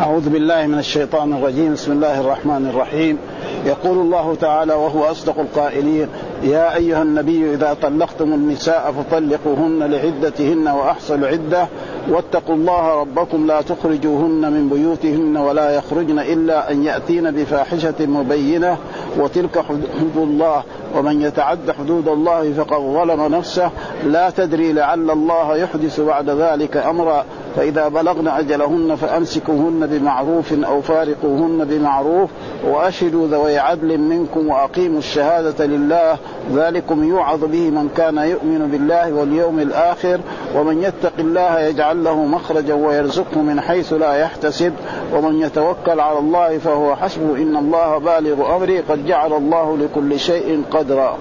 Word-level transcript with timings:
أعوذ 0.00 0.28
بالله 0.28 0.66
من 0.66 0.78
الشيطان 0.78 1.32
الرجيم. 1.32 1.72
بسم 1.72 1.92
الله 1.92 2.20
الرحمن 2.20 2.66
الرحيم. 2.66 3.18
يقول 3.66 3.98
الله 3.98 4.34
تعالى 4.34 4.74
وهو 4.74 5.04
أصدق 5.04 5.38
القائلين 5.38 6.08
يا 6.42 6.76
أيها 6.76 7.02
النبي 7.02 7.54
إذا 7.54 7.76
طلقتم 7.82 8.32
النساء 8.32 8.92
فطلقوهن 8.92 9.78
لعدتهن 9.78 10.68
وأحصوا 10.68 11.16
العدة 11.16 11.66
واتقوا 12.10 12.54
الله 12.54 13.00
ربكم 13.00 13.46
لا 13.46 13.60
تخرجوهن 13.60 14.52
من 14.52 14.68
بيوتهن 14.68 15.36
ولا 15.36 15.70
يخرجن 15.70 16.18
إلا 16.18 16.70
أن 16.70 16.84
يأتين 16.84 17.30
بفاحشة 17.30 18.06
مبينة 18.06 18.76
وتلك 19.18 19.58
حدود 19.58 20.16
الله. 20.16 20.62
ومن 20.96 21.20
يتعد 21.22 21.70
حدود 21.78 22.08
الله 22.08 22.52
فقد 22.52 22.80
ظلم 22.80 23.34
نفسه. 23.34 23.70
لا 24.06 24.30
تدري 24.30 24.72
لعل 24.72 25.10
الله 25.10 25.56
يحدث 25.56 26.00
بعد 26.00 26.30
ذلك 26.30 26.76
أمرا. 26.76 27.24
فإذا 27.56 27.88
بلغن 27.88 28.28
أجلهن 28.28 28.94
فأمسكوهن 28.94 29.86
بمعروف 29.86 30.52
أو 30.52 30.80
فارقوهن 30.80 31.64
بمعروف 31.64 32.30
وأشهدوا 32.64 33.28
ذوي 33.28 33.58
عدل 33.58 33.98
منكم 33.98 34.48
وأقيموا 34.48 34.98
الشهادة 34.98 35.66
لله. 35.66 36.16
ذلكم 36.54 37.04
يوعظ 37.04 37.44
به 37.44 37.70
من 37.70 37.88
كان 37.96 38.18
يؤمن 38.18 38.68
بالله 38.72 39.12
واليوم 39.12 39.60
الآخر 39.60 40.20
ومن 40.56 40.82
يتق 40.82 41.12
الله 41.18 41.60
يجعل 41.60 42.04
له 42.04 42.24
مخرجا 42.24 42.74
ويرزقه 42.74 43.42
من 43.42 43.60
حيث 43.60 43.92
لا 43.92 44.14
يحتسب 44.14 44.72
ومن 45.14 45.40
يتوكل 45.40 46.00
على 46.00 46.18
الله 46.18 46.58
فهو 46.58 46.96
حسبه 46.96 47.36
إن 47.36 47.56
الله 47.56 47.98
بالغ 47.98 48.56
أمري 48.56 48.80
قد 48.80 49.06
جعل 49.06 49.32
الله 49.32 49.78
لكل 49.78 50.20
شيء 50.20 50.62
قدرا. 50.70 51.18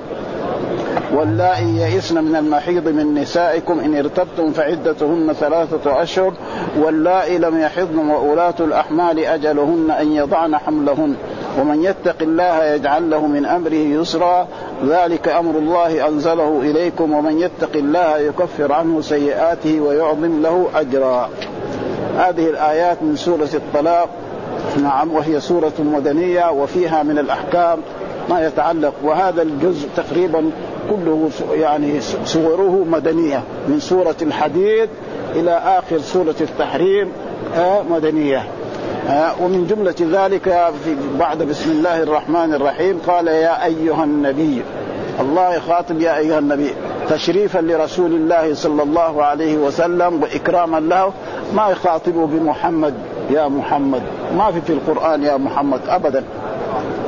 واللائي 1.13 1.77
يئسن 1.77 2.23
من 2.23 2.36
المحيض 2.36 2.88
من 2.88 3.13
نسائكم 3.13 3.80
إن 3.80 3.95
ارتبتم 3.95 4.52
فعدتهن 4.52 5.34
ثلاثة 5.34 6.02
أشهر 6.02 6.34
واللائي 6.80 7.38
لم 7.38 7.59
يحضن 7.59 7.98
وأولاة 7.98 8.54
الأحمال 8.59 9.20
أجلهن 9.20 9.91
أن 9.91 10.12
يضعن 10.12 10.58
حملهن. 10.58 11.16
ومن 11.59 11.84
يتق 11.84 12.16
الله 12.22 12.63
يجعل 12.63 13.10
له 13.10 13.27
من 13.27 13.46
أمره 13.46 13.74
يسرا. 13.74 14.48
ذلك 14.87 15.27
أمر 15.27 15.57
الله 15.60 16.07
أنزله 16.07 16.62
إليكم 16.62 17.13
ومن 17.13 17.40
يتق 17.40 17.76
الله 17.76 18.18
يكفر 18.18 18.74
عنه 18.74 19.02
سيئاته 19.02 19.82
ويعظم 19.82 20.41
له 20.41 20.68
أجرا. 20.76 21.30
هذه 22.18 22.49
الآيات 22.49 23.04
من 23.04 23.15
سورة 23.15 23.49
الطلاق 23.54 24.10
نعم 24.84 25.12
وهي 25.12 25.40
سورة 25.40 25.74
مدنية 25.80 26.52
وفيها 26.52 27.04
من 27.04 27.18
الأحكام 27.18 27.80
ما 28.30 28.48
يتعلق 28.48 28.94
وهذا 29.04 29.41
الجزء 29.41 29.90
تقريبا 29.98 30.52
كله 30.90 31.30
يعني 31.54 32.02
صوره 32.26 32.86
مدنية 32.90 33.44
من 33.68 33.80
سورة 33.80 34.16
الحديد 34.21 34.90
إلى 35.36 35.52
آخر 35.52 35.99
سورة 35.99 36.36
التحريم 36.41 37.12
آه، 37.58 37.82
مدنية. 37.91 38.44
آه، 39.10 39.32
ومن 39.41 39.68
جملة 39.68 40.24
ذلك 40.26 40.44
في 40.84 40.96
بعد 41.20 41.44
بسم 41.44 41.71
الله 41.71 42.04
الرحمن 42.04 42.54
الرحيم 42.54 42.99
قال 43.08 43.27
يا 43.27 43.66
أيها 43.66 44.04
النبي 44.04 44.62
الله 45.20 45.55
يخاطب 45.55 46.02
يا 46.02 46.18
أيها 46.18 46.40
النبي 46.40 46.70
تشريفا 47.10 47.60
لرسول 47.60 48.12
الله 48.14 48.54
صلى 48.54 48.84
الله 48.84 49.24
عليه 49.24 49.58
وسلم 49.58 50.24
وإكراما 50.24 50.80
له 50.80 51.14
ما 51.54 51.70
يخاطبه 51.70 52.26
بمحمد 52.26 52.93
يا 53.32 53.48
محمد؟ 53.48 54.02
ما 54.38 54.52
في 54.52 54.62
في 54.62 54.74
القرآن 54.74 55.24
يا 55.24 55.38
محمد 55.38 55.82
أبدا. 55.88 56.24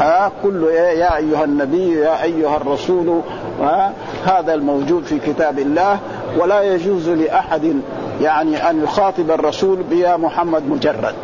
ها 0.02 0.31
كل 0.44 0.63
يا 0.73 1.17
أيها 1.17 1.44
النبي 1.44 1.99
يا 1.99 2.23
أيها 2.23 2.57
الرسول 2.57 3.21
ها 3.61 3.94
هذا 4.25 4.53
الموجود 4.53 5.03
في 5.03 5.19
كتاب 5.19 5.59
الله 5.59 5.99
ولا 6.38 6.61
يجوز 6.61 7.09
لأحد 7.09 7.75
يعني 8.22 8.69
أن 8.69 8.83
يخاطب 8.83 9.31
الرسول 9.31 9.83
بيا 9.89 10.17
محمد 10.17 10.69
مجرد. 10.69 11.16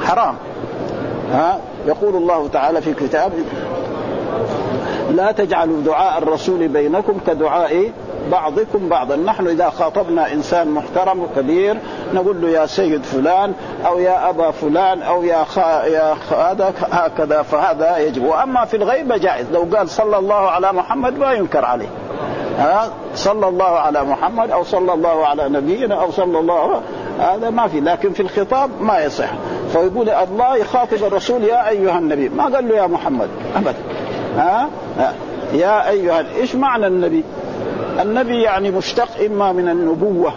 حرام. 0.00 0.34
ها 1.32 1.58
يقول 1.86 2.16
الله 2.16 2.48
تعالى 2.48 2.80
في 2.80 2.94
كتابه 2.94 3.44
لا 5.14 5.32
تجعلوا 5.32 5.82
دعاء 5.82 6.18
الرسول 6.18 6.68
بينكم 6.68 7.18
كدعاء 7.26 7.90
بعضكم 8.32 8.88
بعضا. 8.88 9.16
نحن 9.16 9.46
إذا 9.48 9.70
خاطبنا 9.70 10.32
إنسان 10.32 10.68
محترم 10.68 11.22
وكبير 11.22 11.76
نقول 12.14 12.42
له 12.42 12.48
يا 12.48 12.66
سيد 12.66 13.02
فلان 13.02 13.52
أو 13.86 13.98
يا 13.98 14.30
أبا 14.30 14.50
فلان 14.50 15.02
أو 15.02 15.24
يا 15.24 15.44
خا 15.44 15.84
يا 15.84 16.16
هذا 16.30 16.72
هكذا 16.90 17.42
فهذا 17.42 17.98
يجب. 17.98 18.24
وأما 18.24 18.64
في 18.64 18.76
الغيبة 18.76 19.16
جائز. 19.16 19.46
لو 19.52 19.68
قال 19.76 19.88
صلى 19.88 20.18
الله 20.18 20.50
على 20.50 20.72
محمد 20.72 21.18
ما 21.18 21.32
ينكر 21.32 21.64
عليه. 21.64 21.88
ها؟ 22.58 22.90
صلى 23.14 23.48
الله 23.48 23.78
على 23.78 24.04
محمد 24.04 24.50
أو 24.50 24.64
صلى 24.64 24.94
الله 24.94 25.26
على 25.26 25.48
نبينا 25.48 26.00
أو 26.00 26.10
صلى 26.10 26.38
الله 26.38 26.80
هذا 27.18 27.50
ما 27.50 27.66
في. 27.68 27.80
لكن 27.80 28.12
في 28.12 28.20
الخطاب 28.20 28.70
ما 28.80 29.00
يصح. 29.00 29.30
فيقول 29.72 30.10
الله 30.10 30.56
يخاطب 30.56 31.04
الرسول 31.04 31.44
يا 31.44 31.68
أيها 31.68 31.98
النبي. 31.98 32.28
ما 32.28 32.44
قال 32.44 32.68
له 32.68 32.76
يا 32.76 32.86
محمد؟ 32.86 33.28
ابدا 33.56 33.74
ها, 34.36 34.68
ها. 34.98 35.14
يا 35.52 35.88
أيها 35.88 36.24
إيش 36.36 36.54
معنى 36.54 36.86
النبي؟ 36.86 37.24
النبي 38.00 38.42
يعني 38.42 38.70
مشتق 38.70 39.08
إما 39.26 39.52
من 39.52 39.68
النبوة 39.68 40.32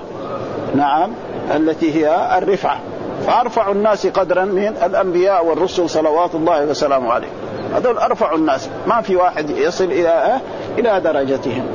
نعم 0.76 1.12
التي 1.56 1.96
هي 1.96 2.38
الرفعة. 2.38 2.80
فأرفع 3.28 3.72
الناس 3.72 4.08
قدرا 4.08 4.46
من 4.46 4.68
الأنبياء 4.86 5.46
والرسل 5.46 5.90
صلوات 5.90 6.36
الله 6.36 6.66
وسلامه 6.66 7.12
عليه. 7.12 7.28
هذول 7.76 7.98
أرفع 7.98 8.36
الناس 8.36 8.70
ما 8.88 9.02
في 9.02 9.16
واحد 9.16 9.50
يصل 9.50 9.84
إلى 9.84 10.40
إلى 10.78 11.02
درجتهم 11.02 11.66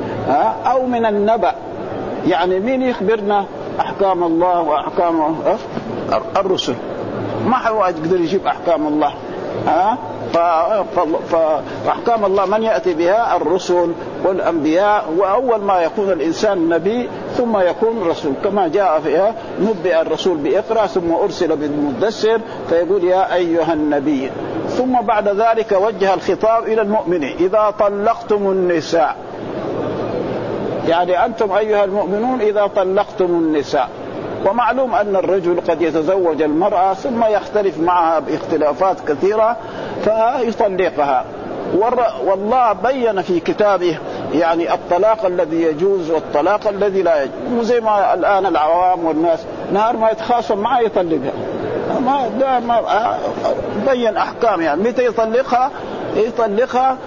أو 0.65 0.85
من 0.85 1.05
النبأ. 1.05 1.55
يعني 2.27 2.59
مين 2.59 2.81
يخبرنا؟ 2.81 3.45
أحكام 3.79 4.23
الله 4.23 4.59
وأحكام 4.59 5.35
الرسل. 6.37 6.75
ما 7.45 7.55
حد 7.55 7.73
يقدر 7.73 8.19
يجيب 8.19 8.47
أحكام 8.47 8.87
الله 8.87 9.13
ها 9.67 9.97
فأحكام 11.85 12.25
الله 12.25 12.45
من 12.45 12.63
يأتي 12.63 12.93
بها؟ 12.93 13.35
الرسل 13.35 13.91
والأنبياء 14.23 15.13
وأول 15.17 15.61
ما 15.61 15.81
يكون 15.81 16.11
الإنسان 16.11 16.69
نبي 16.69 17.09
ثم 17.37 17.57
يكون 17.57 18.07
رسول. 18.07 18.33
كما 18.43 18.67
جاء 18.67 18.99
فيها 18.99 19.33
نبئ 19.61 20.01
الرسول 20.01 20.37
بإقرأ 20.37 20.87
ثم 20.87 21.11
أرسل 21.11 21.55
بالمدثر 21.55 22.39
فيقول 22.69 23.03
يا 23.03 23.33
أيها 23.33 23.73
النبي. 23.73 24.31
ثم 24.69 25.01
بعد 25.01 25.27
ذلك 25.27 25.71
وجه 25.71 26.13
الخطاب 26.13 26.63
إلى 26.63 26.81
المؤمنين. 26.81 27.35
إذا 27.39 27.73
طلقتم 27.79 28.51
النساء. 28.51 29.15
يعني 30.87 31.25
أنتم 31.25 31.51
أيها 31.51 31.83
المؤمنون 31.83 32.41
إذا 32.41 32.67
طلقتم 32.67 33.25
النساء. 33.25 33.89
ومعلوم 34.45 34.95
أن 34.95 35.15
الرجل 35.15 35.61
قد 35.67 35.81
يتزوج 35.81 36.41
المرأة 36.41 36.93
ثم 36.93 37.25
يختلف 37.25 37.79
معها 37.79 38.19
باختلافات 38.19 38.97
كثيرة 39.07 39.57
فيطلقها. 40.03 41.25
والله 42.25 42.73
بين 42.73 43.21
في 43.21 43.39
كتابه 43.39 43.97
يعني 44.33 44.73
الطلاق 44.73 45.25
الذي 45.25 45.61
يجوز 45.61 46.11
والطلاق 46.11 46.67
الذي 46.67 47.01
لا 47.01 47.23
يجوز. 47.23 47.35
مو 47.51 47.63
زي 47.63 47.79
ما 47.79 48.13
الآن 48.13 48.45
العوام 48.45 49.05
والناس 49.05 49.39
نهار 49.73 49.97
ما 49.97 50.09
يتخاصم 50.09 50.57
معه 50.57 50.79
يطلقها. 50.79 51.33
ما 52.05 52.59
ما 52.59 53.17
بين 53.87 54.17
أحكام 54.17 54.61
يعني. 54.61 54.83
متى 54.83 55.05
يطلقها؟ 55.05 55.71
يطلقها 56.15 56.97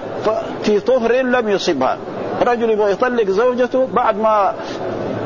في 0.62 0.80
طهر 0.80 1.12
لم 1.12 1.48
يصبها. 1.48 1.98
رجل 2.42 2.70
يبغى 2.70 2.90
يطلق 2.90 3.30
زوجته 3.30 3.86
بعد 3.92 4.16
ما 4.16 4.54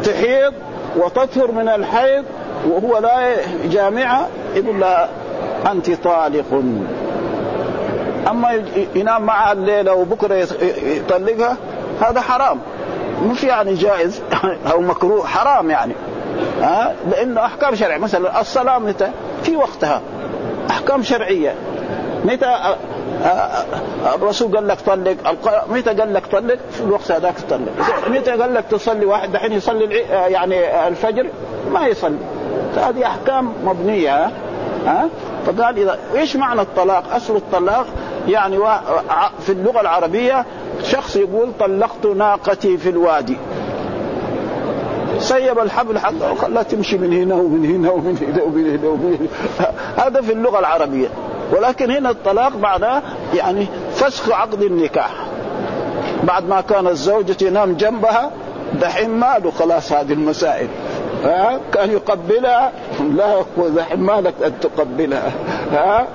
تحيض 0.05 0.55
وتطهر 0.97 1.53
من 1.53 1.69
الحيض 1.69 2.25
وهو 2.69 2.99
لا 2.99 3.35
يجامعها 3.65 4.29
يقول 4.55 4.81
لها 4.81 5.09
أنت 5.73 5.91
طالق. 5.91 6.63
أما 8.31 8.63
ينام 8.95 9.23
معها 9.23 9.53
الليلة 9.53 9.95
وبكرة 9.95 10.35
يطلقها 10.83 11.57
هذا 12.01 12.21
حرام. 12.21 12.59
مش 13.23 13.45
يعني 13.45 13.75
جائز 13.75 14.23
أو 14.73 14.81
مكروه 14.81 15.27
حرام 15.27 15.71
يعني. 15.71 15.95
ها؟ 16.61 16.95
لأنه 17.11 17.45
أحكام 17.45 17.75
شرعية 17.75 17.99
مثلا 17.99 18.41
الصلاة 18.41 18.79
متى؟ 18.79 19.11
في 19.43 19.57
وقتها. 19.57 20.03
أحكام 20.71 21.03
شرعية. 21.03 21.55
متى؟ 22.25 22.77
الرسول 24.15 24.57
قال 24.57 24.69
لك 24.69 24.81
طلق 24.81 25.17
متى 25.69 25.91
قال 25.91 26.15
لك 26.15 26.27
طلق 26.27 26.59
في 26.71 26.81
الوقت 26.81 27.13
هذاك 27.13 27.35
تطلق 27.35 27.73
متى 28.09 28.31
قال 28.31 28.55
لك 28.55 28.65
تصلي؟ 28.71 29.07
واحد 29.07 29.33
دحين 29.33 29.53
يصلي 29.53 29.95
يعني 30.09 30.89
الفجر 30.89 31.27
ما 31.71 31.87
يصلي. 31.87 32.19
فهذه 32.77 33.07
أحكام 33.07 33.53
مبنية 33.65 34.31
ها؟ 34.87 35.09
فقال 35.47 35.79
إذا 35.79 35.99
إيش 36.15 36.37
معنى 36.37 36.61
الطلاق؟ 36.61 37.15
أصل 37.15 37.37
الطلاق 37.37 37.87
يعني 38.29 38.59
في 39.41 39.53
اللغة 39.53 39.81
العربية 39.81 40.45
شخص 40.85 41.17
يقول 41.17 41.53
طلقت 41.61 42.07
ناقتي 42.07 42.79
في 42.79 42.89
الوادي. 42.89 43.37
سيب 45.19 45.59
الحبل 45.59 45.99
حقه 45.99 46.33
وخلاها 46.33 46.63
تمشي 46.63 46.99
من 46.99 47.13
هنا 47.13 47.35
ومن 47.35 47.65
هنا 47.65 47.91
ومن 47.91 48.17
هنا 48.17 48.43
ومن 48.43 48.71
هنا 48.71 48.89
ومن 48.89 49.17
هنا. 49.21 49.73
هذا 50.07 50.21
في 50.21 50.33
اللغة 50.33 50.59
العربية. 50.59 51.09
ولكن 51.53 51.91
هنا 51.91 52.11
الطلاق 52.11 52.57
بعد 52.57 53.03
يعني 53.35 53.67
فسخ 53.95 54.33
عقد 54.33 54.63
النكاح. 54.63 55.11
بعد 56.25 56.49
ما 56.49 56.61
كان 56.61 56.87
الزوجة 56.87 57.37
ينام 57.47 57.73
جنبها 57.73 58.31
دحين 58.81 59.11
ماله 59.11 59.51
خلاص 59.51 59.93
هذه 59.93 60.13
المسائل. 60.13 60.69
ها؟ 61.25 61.61
كان 61.73 61.91
يقبلها. 61.91 62.73
لا 63.17 63.33
يقول 63.33 63.73
ما 63.97 64.21
لك 64.21 64.35
أن 64.45 64.53
تقبلها. 64.61 65.33
ها؟ 65.73 66.07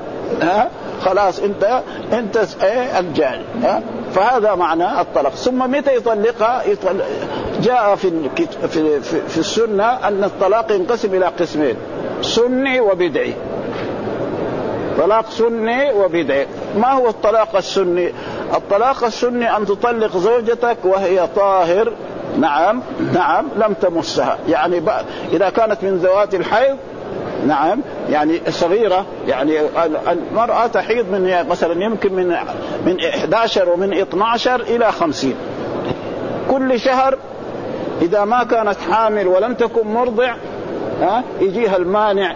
ها؟ 0.42 0.70
خلاص 1.02 1.40
انت 1.40 1.82
انت 2.14 2.48
إيه 2.64 3.00
الجاني 3.00 3.44
ها؟ 3.64 3.82
فهذا 4.16 4.56
معنى 4.56 5.02
الطلاق 5.02 5.32
ثم 5.32 5.72
متى 5.72 5.96
يطلقها 5.96 6.64
يطلق 6.64 7.06
جاء 7.62 7.96
في 7.96 8.30
في 8.68 9.02
في, 9.02 9.22
في 9.28 9.38
السنة 9.38 9.84
أن 9.84 10.24
الطلاق 10.24 10.72
ينقسم 10.72 11.14
إلى 11.14 11.26
قسمين 11.26 11.76
سني 12.22 12.80
وبدعي. 12.80 13.34
طلاق 14.98 15.30
سني 15.30 15.92
وبدعي. 15.92 16.48
ما 16.78 16.92
هو 16.92 17.10
الطلاق 17.10 17.56
السني؟ 17.56 18.12
الطلاق 18.54 19.04
السني 19.04 19.58
أن 19.58 19.66
تطلق 19.66 20.18
زوجتك 20.18 20.78
وهي 20.84 21.28
طاهر. 21.36 21.94
نعم 22.40 22.82
نعم 23.14 23.46
لم 23.56 23.74
تمسها. 23.74 24.38
يعني 24.50 24.82
إذا 25.34 25.50
كانت 25.50 25.84
من 25.84 25.98
ذوات 25.98 26.36
الحيض 26.36 26.78
نعم. 27.46 27.82
يعني 28.10 28.42
صغيرة 28.50 29.06
يعني 29.28 29.60
المرأة 30.08 30.68
تحيض 30.68 31.12
من 31.12 31.50
مثلا 31.50 31.84
يمكن 31.84 32.14
من 32.14 32.36
من 32.86 33.06
11 33.06 33.70
ومن 33.70 33.94
12 33.94 34.62
إلى 34.62 34.92
50 34.92 35.34
كل 36.52 36.80
شهر 36.80 37.18
إذا 38.02 38.26
ما 38.26 38.44
كانت 38.44 38.78
حامل 38.92 39.28
ولم 39.28 39.54
تكن 39.54 39.88
مرضع 39.88 40.36
ها 41.02 41.24
يجيها 41.40 41.78
المانع 41.78 42.36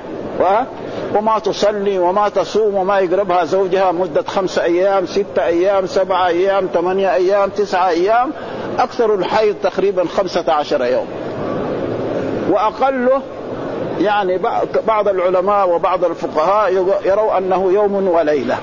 وما 1.15 1.39
تصلي 1.39 1.99
وما 1.99 2.29
تصوم 2.29 2.75
وما 2.75 2.99
يقربها 2.99 3.43
زوجها 3.45 3.91
مدة 3.91 4.23
خمسة 4.27 4.63
أيام 4.63 5.05
ستة 5.05 5.45
أيام 5.45 5.85
سبعة 5.85 6.27
أيام 6.27 6.67
ثمانية 6.73 7.13
أيام 7.13 7.49
تسعة 7.49 7.89
أيام 7.89 8.31
أكثر 8.79 9.15
الحيض 9.15 9.55
تقريبا 9.63 10.05
خمسة 10.05 10.43
عشر 10.47 10.85
يوم. 10.85 11.07
وأقله 12.49 13.21
يعني 13.99 14.39
بعض 14.87 15.07
العلماء 15.07 15.69
وبعض 15.69 16.05
الفقهاء 16.05 16.73
يروا 17.05 17.37
أنه 17.37 17.71
يوم 17.71 18.07
وليلة. 18.07 18.57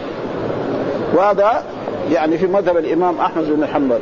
وهذا 1.15 1.63
يعني 2.13 2.39
في 2.39 2.47
مذهب 2.47 2.77
الإمام 2.77 3.21
أحمد 3.21 3.45
بن 3.45 3.67
حنبل. 3.67 3.99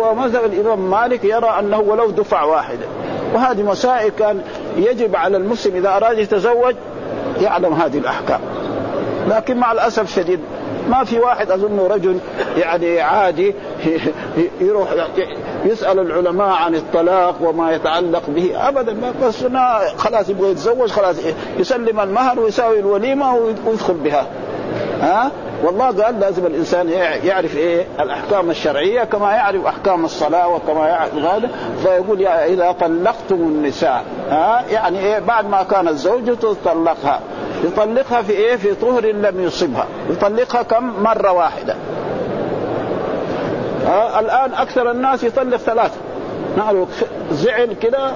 ومذهب 0.00 0.44
الإمام 0.44 0.90
مالك 0.90 1.24
يرى 1.24 1.56
أنه 1.58 1.80
ولو 1.80 2.10
دفع 2.10 2.42
واحدة 2.42 2.86
وهذه 3.34 3.62
مسائل 3.62 4.10
كان 4.18 4.42
يجب 4.76 5.16
على 5.16 5.36
المسلم 5.36 5.76
إذا 5.76 5.96
أراد 5.96 6.18
يتزوج 6.18 6.74
يعلم 7.40 7.72
هذه 7.72 7.98
الأحكام. 7.98 8.40
لكن 9.28 9.56
مع 9.56 9.72
الأسف 9.72 10.02
الشديد 10.02 10.40
ما 10.88 11.04
في 11.04 11.18
واحد 11.18 11.50
أظن 11.50 11.78
رجل 11.90 12.18
يعني 12.56 13.00
عادي 13.00 13.54
يروح 14.60 14.88
يسأل 15.64 15.98
العلماء 15.98 16.48
عن 16.48 16.74
الطلاق 16.74 17.34
وما 17.40 17.72
يتعلق 17.72 18.22
به 18.28 18.68
ابدا. 18.68 19.12
بس 19.22 19.44
خلاص 19.96 20.28
يبغى 20.28 20.50
يتزوج 20.50 20.90
خلاص 20.90 21.16
يسلم 21.58 22.00
المهر 22.00 22.40
ويساوي 22.40 22.78
الوليمة 22.78 23.34
ويدخل 23.66 23.94
بها. 23.94 24.26
ها؟ 25.00 25.30
والله 25.64 25.86
قال 25.86 26.20
لازم 26.20 26.46
الإنسان 26.46 26.88
يعرف 27.24 27.56
إيه؟ 27.56 27.86
الأحكام 28.00 28.50
الشرعية 28.50 29.04
كما 29.04 29.32
يعرف 29.32 29.66
أحكام 29.66 30.04
الصلاة 30.04 30.48
وكما 30.48 30.88
يعرف 30.88 31.14
هذا 31.14 31.50
فيقول 31.82 32.20
يا 32.20 32.46
إذا 32.46 32.72
طلقتم 32.72 33.34
النساء. 33.34 34.04
ها؟ 34.30 34.64
يعني 34.70 34.98
إيه؟ 34.98 35.18
بعد 35.18 35.48
ما 35.48 35.62
كانت 35.62 35.90
زوجته 35.90 36.56
طلقها. 36.64 37.20
يطلقها 37.64 38.22
في 38.22 38.32
إيه؟ 38.32 38.56
في 38.56 38.74
طهر 38.74 39.06
لم 39.06 39.40
يصبها. 39.40 39.86
يطلقها 40.10 40.62
كم؟ 40.62 41.02
مرة 41.02 41.32
واحدة. 41.32 41.76
ها 43.86 44.20
الآن 44.20 44.54
أكثر 44.54 44.90
الناس 44.90 45.24
يطلق 45.24 45.56
ثلاثة. 45.56 45.96
نعرف 46.56 47.04
زعل 47.32 47.72
كده 47.72 48.12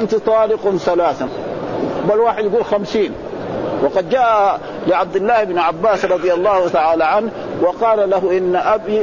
أنت 0.00 0.14
طالق 0.14 0.76
ثلاثا 0.76 1.28
بل 2.08 2.20
واحد 2.20 2.44
يقول 2.44 2.64
خمسين. 2.64 3.12
وقد 3.82 4.10
جاء 4.10 4.60
لعبد 4.86 5.16
الله 5.16 5.44
بن 5.44 5.58
عباس 5.58 6.04
رضي 6.04 6.32
الله 6.32 6.68
تعالى 6.68 7.04
عنه 7.04 7.30
وقال 7.62 8.10
له 8.10 8.38
إن 8.38 8.56
أبي 8.56 9.02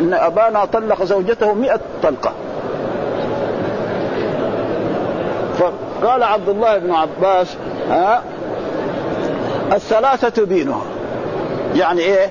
إن 0.00 0.14
أبانا 0.14 0.64
طلق 0.64 1.04
زوجته 1.04 1.54
مئة 1.54 1.80
طلقة. 2.02 2.32
فقال 5.58 6.22
عبد 6.22 6.48
الله 6.48 6.78
بن 6.78 6.90
عباس 6.90 7.56
ها 7.90 8.22
الثلاثة 9.72 10.28
تبينها 10.28 10.82
يعني 11.74 12.00
إيه؟ 12.00 12.30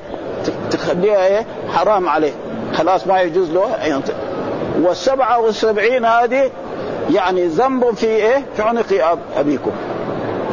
تخليها 0.72 1.26
إيه؟ 1.26 1.46
حرام 1.74 2.10
عليه. 2.10 2.32
خلاص 2.74 3.08
ما 3.08 3.22
يجوز 3.22 3.52
له 3.52 3.86
ينطق 3.86 4.14
والسبعة 4.82 5.40
والسبعين 5.40 6.06
هذه 6.06 6.52
يعني 7.14 7.48
ذنب 7.48 7.96
في 7.96 8.06
إيه؟ 8.06 8.46
في 8.56 8.62
عنق 8.62 9.18
أبيكم. 9.38 9.72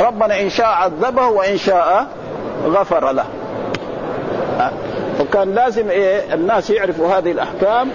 ربنا 0.00 0.40
إن 0.40 0.50
شاء 0.50 0.66
عذبه 0.66 1.26
وإن 1.26 1.56
شاء 1.56 2.06
غفر 2.66 3.12
له. 3.12 3.24
فكان 5.18 5.54
لازم 5.54 5.90
إيه؟ 5.90 6.34
الناس 6.34 6.70
يعرفوا 6.70 7.08
هذه 7.08 7.32
الأحكام 7.32 7.88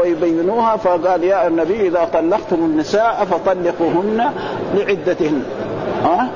ويبينوها. 0.00 0.76
فقال 0.76 1.24
يا 1.24 1.46
النبي 1.46 1.88
إذا 1.88 2.08
طلقتم 2.12 2.56
النساء 2.56 3.26
فطلقوهن 3.30 4.24
لعدتهن. 4.74 5.42
ها؟ 6.04 6.28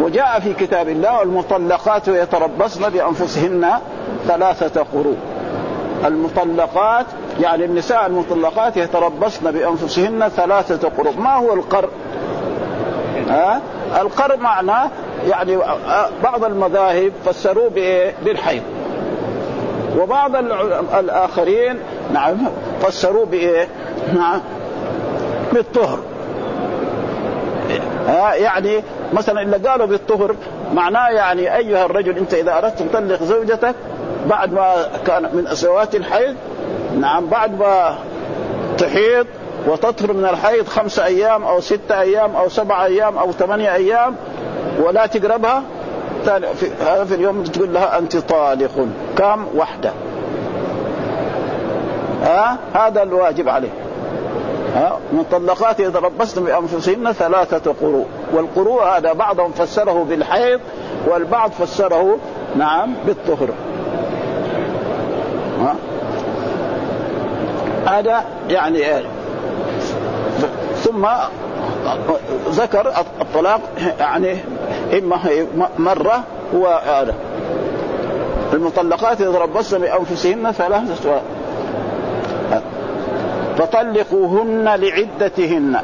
وجاء 0.00 0.40
في 0.40 0.54
كتاب 0.54 0.88
الله 0.88 1.18
والمطلقات 1.18 2.08
يتربصن 2.08 2.88
بأنفسهن 2.90 3.70
ثلاثة 4.28 4.86
قروء. 4.92 5.16
المطلقات 6.04 7.06
يعني 7.40 7.64
النساء 7.64 8.06
المطلقات 8.06 8.76
يتربصن 8.76 9.50
بأنفسهن 9.50 10.28
ثلاثة 10.28 10.88
قروء. 10.88 11.16
ما 11.16 11.34
هو 11.36 11.54
القر 11.54 11.88
ها؟ 13.28 13.60
القر 14.00 14.36
معناه 14.36 14.90
يعني 15.30 15.56
بعض 16.22 16.44
المذاهب 16.44 17.12
فسروه 17.24 17.70
بالحيض. 18.24 18.62
وبعض 19.98 20.36
الآخرين 20.98 21.78
نعم 22.12 22.36
فسروه 22.82 23.26
بايه؟ 23.26 23.68
نعم 24.14 24.40
بالطهر. 25.52 25.98
يعني 28.34 28.82
مثلا 29.12 29.42
اللي 29.42 29.56
قالوا 29.56 29.86
بالطهر 29.86 30.36
معناه 30.74 31.08
يعني 31.08 31.56
أيها 31.56 31.84
الرجل 31.84 32.18
أنت 32.18 32.34
إذا 32.34 32.58
أردت 32.58 32.82
تطلق 32.82 33.22
زوجتك 33.22 33.74
بعد 34.30 34.52
ما 34.52 34.74
كان 35.06 35.28
من 35.32 35.46
اسوات 35.46 35.94
الحيض 35.94 36.36
نعم 37.00 37.26
بعد 37.26 37.58
ما 37.58 37.98
تحيض 38.78 39.26
وتطهر 39.66 40.12
من 40.12 40.24
الحيض 40.24 40.66
خمسة 40.66 41.04
أيام 41.04 41.44
أو 41.44 41.60
ستة 41.60 42.00
أيام 42.00 42.36
أو 42.36 42.48
سبعة 42.48 42.84
أيام 42.84 43.18
أو 43.18 43.32
ثمانية 43.32 43.74
أيام 43.74 44.16
ولا 44.78 45.06
تقربها 45.06 45.62
في 46.24 46.70
هذا 46.80 47.04
في 47.04 47.14
اليوم 47.14 47.42
تقول 47.42 47.74
لها 47.74 47.98
أنت 47.98 48.16
طالق 48.16 48.86
كم؟ 49.18 49.46
وحدة. 49.56 49.92
ها؟ 52.22 52.58
هذا 52.74 53.02
الواجب 53.02 53.48
عليه. 53.48 53.68
ها؟ 54.74 54.98
مطلقات 55.12 55.80
يتربصن 55.80 56.44
بأنفسهن 56.44 57.12
ثلاثة 57.12 57.74
قروء. 57.80 58.06
والقروء 58.34 58.82
هذا 58.82 59.12
بعضهم 59.12 59.52
فسره 59.52 60.06
بالحيض 60.08 60.60
والبعض 61.06 61.50
فسره 61.50 62.18
نعم 62.56 62.94
بالطهر. 63.06 63.48
هذا 67.86 68.24
يعني 68.48 68.82
ثم 70.76 71.06
ذكر 72.50 72.92
الطلاق 73.20 73.60
يعني 74.00 74.36
إما 74.98 75.18
مرة 75.78 76.22
هو 76.54 76.80
هذا 76.86 77.14
المطلقات 78.52 79.20
يتربصن 79.20 79.78
بأنفسهن 79.78 80.52
ثلاثة 80.52 81.20
فطلقوهن 83.58 84.64
لعدتهن. 84.64 85.80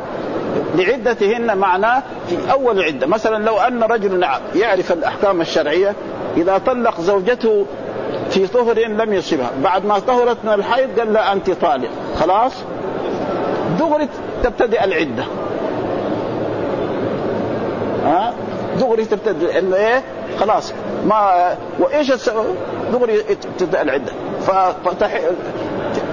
لعدتهن 0.74 1.58
معناه 1.58 2.02
في 2.28 2.52
أول 2.52 2.82
عدة. 2.82 3.06
مثلا 3.06 3.44
لو 3.44 3.58
أن 3.58 3.82
رجل 3.82 4.26
يعرف 4.54 4.92
الأحكام 4.92 5.40
الشرعية 5.40 5.94
إذا 6.36 6.58
طلق 6.58 7.00
زوجته 7.00 7.66
في 8.30 8.46
طهر 8.46 8.78
لم 8.78 9.12
يصبها. 9.12 9.50
بعد 9.62 9.84
ما 9.86 9.98
طهرت 9.98 10.36
من 10.44 10.52
الحيض 10.52 10.98
قال 10.98 11.12
لها 11.12 11.32
أنت 11.32 11.50
طالق. 11.50 11.90
خلاص؟ 12.20 12.52
دغري 13.78 14.08
تبتدئ 14.42 14.84
العدة. 14.84 15.24
ها؟ 18.04 18.32
دغري 18.80 19.04
تبتدئ 19.04 19.58
إنه 19.58 19.76
إيه؟ 19.76 20.02
خلاص. 20.40 20.72
ما 21.06 21.50
وإيش 21.78 22.12
دغري 22.92 23.22
تبدا 23.58 23.82
العدة. 23.82 24.12
فتح... 24.84 25.20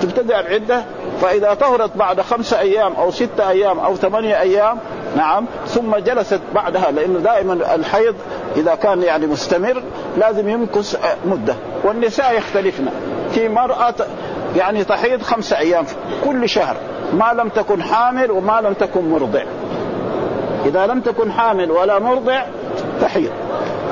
تبتدئ 0.01 0.39
العدة 0.39 0.83
فإذا 1.21 1.53
طهرت 1.53 1.97
بعد 1.97 2.21
خمسة 2.21 2.59
أيام 2.59 2.93
أو 2.93 3.11
ستة 3.11 3.49
أيام 3.49 3.79
أو 3.79 3.95
ثمانية 3.95 4.41
أيام 4.41 4.77
نعم 5.17 5.45
ثم 5.67 5.95
جلست 5.95 6.39
بعدها 6.55 6.91
لأنه 6.91 7.19
دائما 7.19 7.75
الحيض 7.75 8.15
إذا 8.55 8.75
كان 8.75 9.01
يعني 9.01 9.27
مستمر 9.27 9.83
لازم 10.17 10.49
يمكث 10.49 10.99
مدة. 11.25 11.55
والنساء 11.83 12.37
يختلفن. 12.37 12.85
في 13.31 13.49
مرأة 13.49 13.95
يعني 14.55 14.83
تحيض 14.83 15.21
خمسة 15.21 15.57
أيام 15.57 15.85
كل 16.25 16.49
شهر 16.49 16.75
ما 17.13 17.33
لم 17.33 17.49
تكن 17.49 17.83
حامل 17.83 18.31
وما 18.31 18.61
لم 18.61 18.73
تكن 18.73 19.09
مرضع. 19.09 19.43
إذا 20.65 20.87
لم 20.87 20.99
تكن 20.99 21.31
حامل 21.31 21.71
ولا 21.71 21.99
مرضع 21.99 22.41
تحيض. 23.01 23.31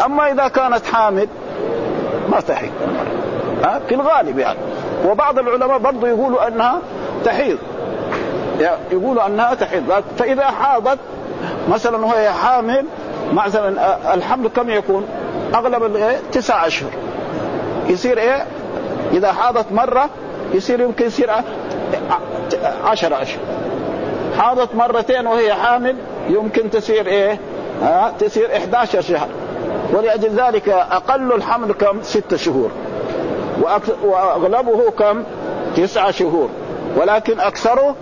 أما 0.05 0.31
إذا 0.31 0.47
كانت 0.47 0.85
حامل 0.85 1.27
ما 2.29 2.39
تحيض. 2.39 2.71
ها؟ 3.63 3.81
في 3.87 3.95
الغالب 3.95 4.39
يعني. 4.39 4.59
وبعض 5.05 5.39
العلماء 5.39 5.77
برضو 5.77 6.05
يقولوا 6.05 6.47
أنها 6.47 6.81
تحيض 7.25 7.57
يقولوا 8.91 9.25
أنها 9.25 9.53
تحيض 9.53 10.03
فإذا 10.17 10.45
حاضت 10.45 10.99
مثلا 11.69 12.05
وهي 12.05 12.31
حامل 12.31 12.85
مثلا 13.33 14.13
الحمل 14.13 14.47
كم 14.47 14.69
يكون؟ 14.69 15.05
أغلب 15.55 15.83
الايه؟ 15.83 16.17
تسعة 16.31 16.67
أشهر 16.67 16.89
يصير 17.87 18.17
إيه؟ 18.17 18.45
إذا 19.13 19.31
حاضت 19.33 19.71
مرة 19.71 20.09
يصير 20.53 20.79
يمكن 20.79 21.05
يصير 21.05 21.31
عشرة 22.85 23.21
أشهر 23.21 23.39
حاضت 24.37 24.75
مرتين 24.75 25.27
وهي 25.27 25.53
حامل 25.53 25.95
يمكن 26.29 26.69
تصير 26.69 27.07
إيه؟ 27.07 27.39
ها 27.81 28.13
تصير 28.19 28.57
11 28.57 29.01
شهر 29.01 29.27
ولأجل 29.93 30.29
ذلك 30.29 30.69
أقل 30.69 31.33
الحمل 31.33 31.73
كم؟ 31.73 32.01
ستة 32.01 32.37
شهور 32.37 32.71
وأغلبه 34.03 34.91
كم؟ 34.91 35.23
تسعة 35.75 36.11
شهور 36.11 36.49
ولكن 36.95 37.39
أكثره 37.39 37.95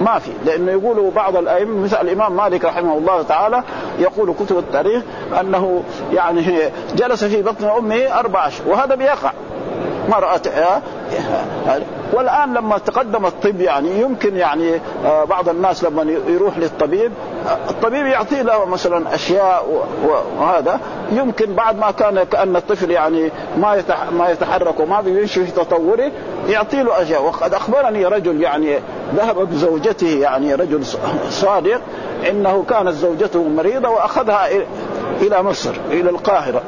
ما 0.00 0.18
في. 0.18 0.30
لأنه 0.44 0.72
يقول 0.72 1.10
بعض 1.10 1.36
الأئمة 1.36 1.84
مثل 1.84 1.96
الإمام 2.00 2.36
مالك 2.36 2.64
رحمه 2.64 2.98
الله 2.98 3.22
تعالى 3.22 3.62
يقول 3.98 4.34
كتب 4.34 4.58
التاريخ 4.58 5.02
أنه 5.40 5.82
يعني 6.12 6.58
جلس 6.94 7.24
في 7.24 7.42
بطن 7.42 7.64
أمه 7.68 8.18
أربع 8.18 8.46
اشهر 8.46 8.68
وهذا 8.68 8.94
بيقع. 8.94 9.32
مرأة 10.08 10.40
والآن 12.12 12.54
لما 12.54 12.78
تقدم 12.78 13.26
الطب 13.26 13.60
يعني 13.60 14.00
يمكن 14.00 14.36
يعني 14.36 14.80
آه، 15.04 15.24
بعض 15.24 15.48
الناس 15.48 15.84
لما 15.84 16.02
يروح 16.26 16.58
للطبيب 16.58 17.12
الطبيب 17.70 18.06
يعطيه 18.06 18.42
له 18.42 18.64
مثلا 18.64 19.14
أشياء 19.14 19.86
وهذا. 20.38 20.80
يمكن 21.12 21.54
بعد 21.54 21.78
ما 21.78 21.90
كان 21.90 22.22
كأن 22.22 22.56
الطفل 22.56 22.90
يعني 22.90 23.30
ما 23.56 23.82
ما 24.10 24.28
يتحرك 24.28 24.80
وما 24.80 25.00
بيمشي 25.00 25.44
في 25.44 25.52
تطوره 25.52 26.10
يعطي 26.48 26.82
له 26.82 27.02
أشياء. 27.02 27.24
وقد 27.24 27.54
أخبرني 27.54 28.06
رجل 28.06 28.40
يعني 28.40 28.78
ذهب 29.14 29.48
بزوجته 29.48 30.18
يعني 30.20 30.54
رجل 30.54 30.84
صادق 31.30 31.80
إنه 32.30 32.64
كانت 32.68 32.90
زوجته 32.90 33.48
مريضة 33.48 33.88
وأخذها 33.88 34.48
إلى 35.20 35.42
مصر 35.42 35.72
إلى 35.90 36.10
القاهرة. 36.10 36.62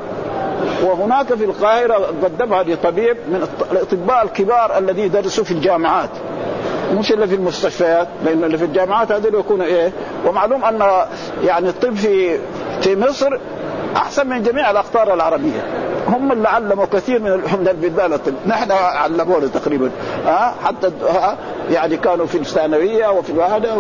وهناك 0.85 1.35
في 1.35 1.45
القاهرة 1.45 1.95
قدمها 2.25 2.63
لطبيب 2.63 3.17
من 3.29 3.49
الأطباء 3.73 4.25
الكبار 4.25 4.79
الذي 4.79 5.09
درسوا 5.09 5.45
في 5.45 5.51
الجامعات. 5.51 6.11
مش 6.99 7.13
اللي 7.13 7.27
في 7.27 7.35
المستشفيات 7.35 8.09
لأن 8.25 8.45
اللي 8.45 8.59
في 8.59 8.65
الجامعات 8.65 9.13
هذول 9.13 9.35
يكونوا 9.35 9.67
إيه؟ 9.67 9.93
ومعلوم 10.27 10.65
أن 10.65 10.83
يعني 11.45 11.69
الطب 11.69 11.95
في 11.95 12.39
في 12.81 12.97
مصر 12.97 13.39
أحسن 13.97 14.27
من 14.27 14.43
جميع 14.43 14.71
الأقطار 14.71 15.15
العربية. 15.15 15.65
هم 16.09 16.33
اللي 16.33 16.49
علموا 16.49 16.85
كثير 16.85 17.19
من 17.21 17.31
من 17.31 17.69
البلدان 17.71 18.13
الطب. 18.13 18.33
نحن 18.47 18.73
علمونا 18.73 19.47
تقريبا. 19.47 19.91
ها؟ 20.27 20.55
حتى 20.65 20.91
ها؟ 21.09 21.37
يعني 21.71 21.97
كانوا 21.97 22.27
في 22.27 22.39
الثانوية 22.39 23.09
وفي 23.09 23.33
هذا 23.33 23.73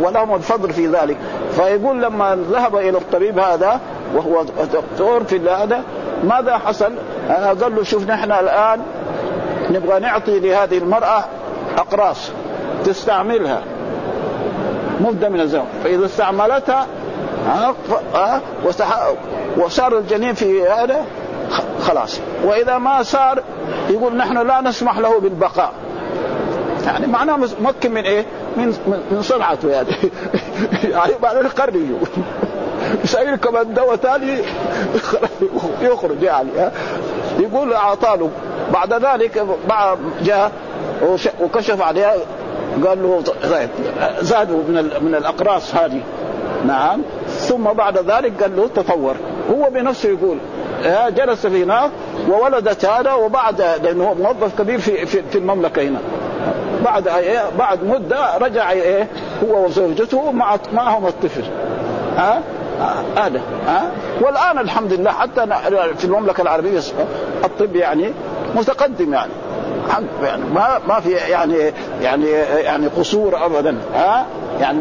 ولهم 0.00 0.34
الفضل 0.34 0.72
في 0.72 0.86
ذلك. 0.86 1.16
فيقول 1.56 2.02
لما 2.02 2.38
ذهب 2.50 2.76
إلى 2.76 2.98
الطبيب 2.98 3.38
هذا 3.38 3.80
وهو 4.14 4.44
دكتور 4.72 5.24
في 5.24 5.50
هذا 5.50 5.82
ماذا 6.24 6.58
حصل؟ 6.58 6.92
قال 7.30 7.76
له 7.76 7.82
شوف 7.82 8.10
نحن 8.10 8.32
الآن 8.32 8.80
نبغى 9.70 9.98
نعطي 9.98 10.40
لهذه 10.40 10.78
المرأة 10.78 11.24
أقراص 11.78 12.30
تستعملها. 12.84 13.62
مده 15.00 15.28
من 15.28 15.40
الزمن 15.40 15.66
فإذا 15.84 16.06
استعملتها 16.06 16.86
وصار 19.56 19.98
الجنين 19.98 20.34
في 20.34 20.68
هذا 20.68 21.04
خلاص. 21.82 22.20
وإذا 22.44 22.78
ما 22.78 23.02
صار 23.02 23.42
يقول 23.90 24.16
نحن 24.16 24.46
لا 24.46 24.60
نسمح 24.60 24.98
له 24.98 25.20
بالبقاء. 25.20 25.72
يعني 26.86 27.06
معناه 27.06 27.38
مكن 27.60 27.92
من 27.94 28.04
إيه؟ 28.04 28.26
من 28.56 28.66
من 29.10 29.22
صنعته 29.22 29.68
يعني. 29.68 29.96
يعني 30.92 31.12
بعدين 31.22 31.48
قرنيه 31.48 31.94
يسوي 33.04 33.36
كمان 33.36 33.74
دواء 33.74 33.96
ثاني 33.96 34.38
يخرج 35.82 36.22
يعني 36.22 36.48
يقول 37.38 37.72
اعطاه 37.72 38.28
بعد 38.72 38.94
ذلك 38.94 39.46
جاء 40.22 40.52
وكشف 41.40 41.82
عليها 41.82 42.14
قال 42.86 43.02
له 43.02 43.22
طيب 43.50 43.68
زادوا 44.20 44.62
من 44.68 44.90
من 45.00 45.14
الأقراص 45.14 45.74
هذه. 45.74 46.00
نعم. 46.66 47.02
ثم 47.28 47.64
بعد 47.64 47.98
ذلك 47.98 48.42
قال 48.42 48.56
له 48.56 48.68
تطور. 48.74 49.14
هو 49.50 49.70
بنفسه 49.70 50.08
يقول 50.08 50.38
جلس 51.08 51.46
في 51.46 51.64
نار 51.64 51.90
وولدت 52.28 52.84
هذا 52.84 53.12
وبعد 53.12 53.60
لأنه 53.60 54.14
موظف 54.14 54.58
كبير 54.58 54.78
في 54.78 55.06
في, 55.06 55.22
في 55.22 55.38
المملكة 55.38 55.82
هنا. 55.82 55.98
بعد 56.84 57.08
إيه 57.08 57.42
بعد 57.58 57.84
مدة 57.84 58.36
رجع 58.36 58.70
إيه 58.70 59.08
هو 59.44 59.64
وزوجته 59.64 60.32
مع 60.32 60.56
معهم 60.72 61.06
الطفل. 61.06 61.44
ها؟ 62.16 62.42
هذا. 63.16 63.40
ها؟ 63.66 63.90
والآن 64.20 64.58
الحمد 64.58 64.92
لله 64.92 65.10
حتى 65.10 65.46
في 65.98 66.04
المملكة 66.04 66.42
العربية 66.42 66.80
الطب 67.44 67.76
يعني 67.76 68.12
متقدم 68.54 69.12
يعني. 69.12 69.32
يعني 70.22 70.44
ما 70.54 70.80
ما 70.88 71.00
في 71.00 71.10
يعني 71.10 71.72
يعني 72.02 72.30
يعني 72.64 72.86
قصور 72.86 73.46
ابدا 73.46 73.78
ها؟ 73.94 74.26
يعني 74.60 74.80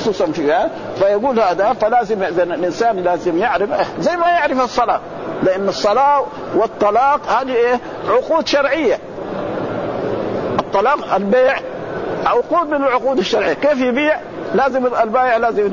خصوصا 0.00 0.26
في 0.26 0.68
فيقول 0.98 1.40
هذا 1.40 1.72
فلازم 1.72 2.22
الإنسان 2.22 2.96
لازم 2.96 3.38
يعرف 3.38 3.68
زي 4.00 4.16
ما 4.16 4.26
يعرف 4.26 4.64
الصلاة. 4.64 5.00
لأن 5.42 5.68
الصلاة 5.68 6.24
والطلاق 6.56 7.20
هذه 7.28 7.52
إيه؟ 7.52 7.80
عقود 8.08 8.46
شرعية. 8.46 8.98
الطلاق 10.58 11.14
البيع 11.14 11.56
عقود 12.26 12.66
من 12.66 12.74
العقود 12.74 13.18
الشرعية. 13.18 13.52
كيف 13.52 13.80
يبيع؟ 13.80 14.20
لازم 14.54 14.86
البائع 14.86 15.36
لازم 15.36 15.70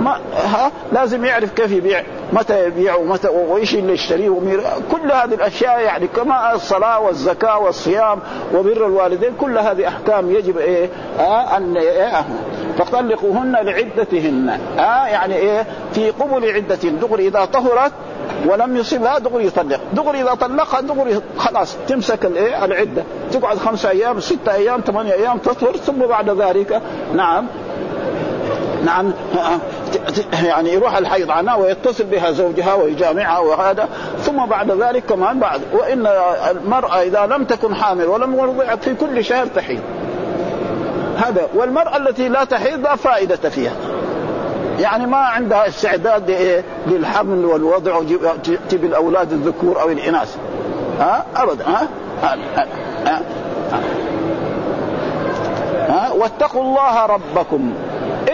ما 0.00 0.18
ها؟ 0.36 0.70
لازم 0.92 1.24
يعرف 1.24 1.52
كيف 1.52 1.72
يبيع. 1.72 2.02
متى 2.32 2.66
يبيع 2.66 2.94
ومتى 2.94 3.28
وإيش 3.28 3.74
اللي 3.74 3.92
يشتريه 3.92 4.28
ومير 4.28 4.62
كل 4.92 5.12
هذه 5.12 5.34
الأشياء 5.34 5.80
يعني 5.80 6.06
كما 6.06 6.54
الصلاة 6.54 7.00
والزكاة 7.00 7.58
والصيام 7.58 8.18
وبر 8.54 8.86
الوالدين 8.86 9.30
كل 9.40 9.58
هذه 9.58 9.88
أحكام 9.88 10.30
يجب 10.30 10.58
إيه؟ 10.58 10.88
آه 11.18 11.56
أن 11.56 11.76
إيه؟ 11.76 12.24
فطلقوهن 12.78 13.52
لعدتهن. 13.52 14.58
آه 14.78 15.06
يعني 15.06 15.36
إيه؟ 15.36 15.66
في 15.92 16.10
قبل 16.10 16.50
عدتهن 16.50 16.98
دغري 16.98 17.28
إذا 17.28 17.44
طهرت 17.44 17.92
ولم 18.46 18.76
يصبها 18.76 19.18
دغري 19.18 19.46
يطلق. 19.46 19.80
دغري 19.92 20.22
إذا 20.22 20.34
طلقها 20.34 20.80
دغري 20.80 21.20
خلاص 21.38 21.76
تمسك 21.88 22.24
الايه 22.24 22.64
العدة. 22.64 23.04
تقعد 23.32 23.58
خمسة 23.58 23.90
أيام 23.90 24.20
ستة 24.20 24.54
أيام 24.54 24.80
ثمانية 24.80 25.12
أيام 25.12 25.38
تطهر 25.38 25.76
ثم 25.76 25.98
بعد 26.06 26.30
ذلك 26.30 26.82
نعم 27.14 27.46
نعم. 28.84 29.12
يعني 30.44 30.72
يروح 30.72 30.96
الحيض 30.96 31.30
عنها 31.30 31.54
ويتصل 31.54 32.04
بها 32.04 32.30
زوجها 32.30 32.74
ويجامعها 32.74 33.38
وهذا 33.38 33.88
ثم 34.18 34.46
بعد 34.46 34.70
ذلك 34.70 35.04
كمان 35.04 35.40
بعد. 35.40 35.60
وإن 35.72 36.06
المرأة 36.50 37.02
إذا 37.02 37.26
لم 37.26 37.44
تكن 37.44 37.74
حامل 37.74 38.04
ولم 38.04 38.34
يرضع 38.34 38.76
في 38.76 38.94
كل 38.94 39.24
شهر 39.24 39.46
تحيض. 39.46 39.80
هذا. 41.16 41.48
والمرأة 41.54 41.96
التي 41.96 42.28
لا 42.28 42.44
تحيض 42.44 42.80
لا 42.80 42.96
فائدة 42.96 43.50
فيها. 43.50 43.72
يعني 44.78 45.06
ما 45.06 45.16
عندها 45.16 45.68
استعداد 45.68 46.62
للحمل 46.86 47.44
والوضع 47.44 47.96
وتجيب 47.96 48.84
الأولاد 48.84 49.32
الذكور 49.32 49.80
أو 49.80 49.88
الإناث. 49.88 50.36
ها؟ 51.00 51.24
ابدا. 51.36 51.64
ها, 51.64 51.88
ها, 52.22 52.36
ها, 52.56 52.66
ها, 53.06 53.22
ها؟ 55.88 56.12
واتقوا 56.12 56.62
الله 56.62 57.06
ربكم. 57.06 57.72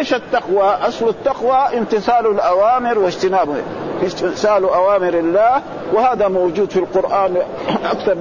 إيش 0.03 0.15
التقوى؟ 0.15 0.63
أصل 0.63 1.09
التقوى 1.09 1.79
امتثال 1.79 2.27
الأوامر 2.27 2.99
واجتنابه 2.99 3.55
امتثال 4.03 4.65
أوامر 4.65 5.09
الله 5.09 5.63
وهذا 5.93 6.29
موجود 6.29 6.71
في 6.71 6.79
القرآن 6.79 7.37
أكثر 7.85 8.17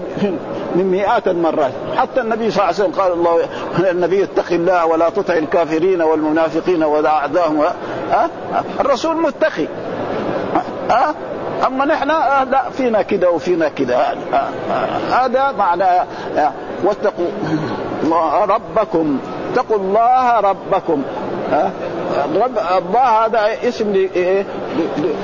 من 0.75 0.91
مئات 0.91 1.27
المرات. 1.27 1.71
حتى 1.97 2.21
النبي 2.21 2.51
صلى 2.51 2.63
الله 2.63 2.73
عليه 2.75 2.83
وسلم 2.83 3.01
قال 3.01 3.11
الله 3.11 3.91
النبي 3.91 4.23
اتق 4.23 4.51
الله 4.51 4.85
ولا 4.85 5.09
تطع 5.09 5.33
الكافرين 5.33 6.01
والمنافقين 6.01 6.83
ولا 6.83 7.09
اعداهم 7.09 7.61
أه؟ 7.61 8.29
الرسول 8.79 9.21
متقي. 9.21 9.67
أه؟ 10.91 11.15
أما 11.67 11.85
نحن 11.85 12.09
أه؟ 12.11 12.43
لا 12.43 12.69
فينا 12.69 13.01
كذا 13.01 13.27
وفينا 13.27 13.69
كذا. 13.69 13.95
أه؟ 13.95 14.35
أه؟ 14.35 15.25
هذا 15.25 15.51
معنى 15.51 15.83
أه؟ 15.83 16.51
واتقوا 16.83 17.31
ربكم. 18.45 19.19
اتقوا 19.53 19.77
الله 19.77 20.39
ربكم. 20.39 21.03
رب 21.51 22.57
الله 22.87 23.25
هذا 23.25 23.67
اسم 23.67 24.07
إيه؟ 24.15 24.45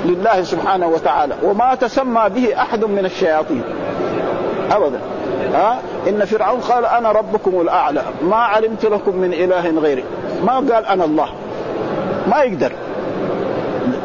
لله 0.05 0.43
سبحانه 0.43 0.87
وتعالى. 0.87 1.35
وما 1.43 1.75
تسمى 1.75 2.29
به 2.29 2.61
أحد 2.61 2.85
من 2.85 3.05
الشياطين. 3.05 3.63
أبدا. 4.71 4.99
ها؟ 5.53 5.79
إن 6.07 6.25
فرعون 6.25 6.59
قال 6.59 6.85
أنا 6.85 7.11
ربكم 7.11 7.61
الأعلى. 7.61 8.01
ما 8.21 8.35
علمت 8.35 8.85
لكم 8.85 9.15
من 9.15 9.33
إله 9.33 9.69
غيري. 9.69 10.03
ما 10.43 10.53
قال 10.53 10.85
أنا 10.85 11.05
الله. 11.05 11.29
ما 12.27 12.41
يقدر. 12.41 12.71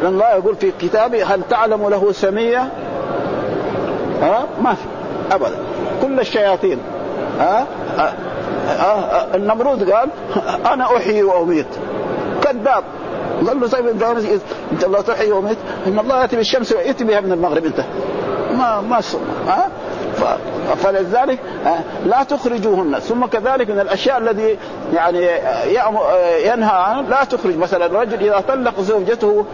الله 0.03 0.29
يقول 0.29 0.55
في 0.55 0.71
كتابه 0.81 1.33
هل 1.33 1.41
تعلم 1.49 1.89
له 1.89 2.11
سمية؟ 2.11 2.69
ها؟ 4.21 4.45
ما 4.61 4.73
في. 4.73 4.85
أبدا. 5.35 5.57
كل 6.01 6.19
الشياطين. 6.19 6.79
ها؟ 7.39 7.65
أه 7.97 8.13
أه 8.69 9.35
النمرود 9.35 9.91
قال 9.91 10.09
أنا 10.65 10.97
أحيي 10.97 11.23
وأميت. 11.23 11.67
كذاب. 12.43 12.83
له 13.41 13.67
طيب 13.67 13.87
انت 14.71 14.85
لا 14.85 15.01
تحيي 15.01 15.31
واميت 15.31 15.57
إن 15.87 15.99
الله 15.99 16.21
يأتي 16.21 16.35
بالشمس 16.35 16.71
ويأتي 16.71 17.03
بها 17.03 17.19
من 17.19 17.31
المغرب 17.31 17.65
أنت. 17.65 17.83
ما 18.51 18.81
ما 18.81 19.01
ها؟ 19.47 19.69
فلذلك 20.75 21.39
لا 22.05 22.23
تخرجوهن. 22.23 22.99
ثم 22.99 23.25
كذلك 23.25 23.69
من 23.69 23.79
الأشياء 23.79 24.17
الذي 24.17 24.57
يعني 24.93 25.27
ينهى 26.45 26.75
عنه 26.75 27.01
لا 27.01 27.23
تخرج. 27.23 27.57
مثلا 27.57 27.85
الرجل 27.85 28.19
إذا 28.19 28.43
طلق 28.47 28.81
زوجته 28.81 29.45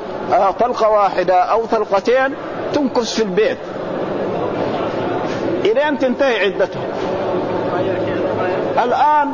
طلقة 0.60 0.89
واحدة 0.89 1.36
أو 1.36 1.65
طلقتين 1.65 2.36
تمكث 2.74 3.15
في 3.15 3.24
البيت. 3.24 3.58
إلين 5.65 5.98
تنتهي 5.98 6.46
عدتها 6.46 6.81
الآن 8.84 9.31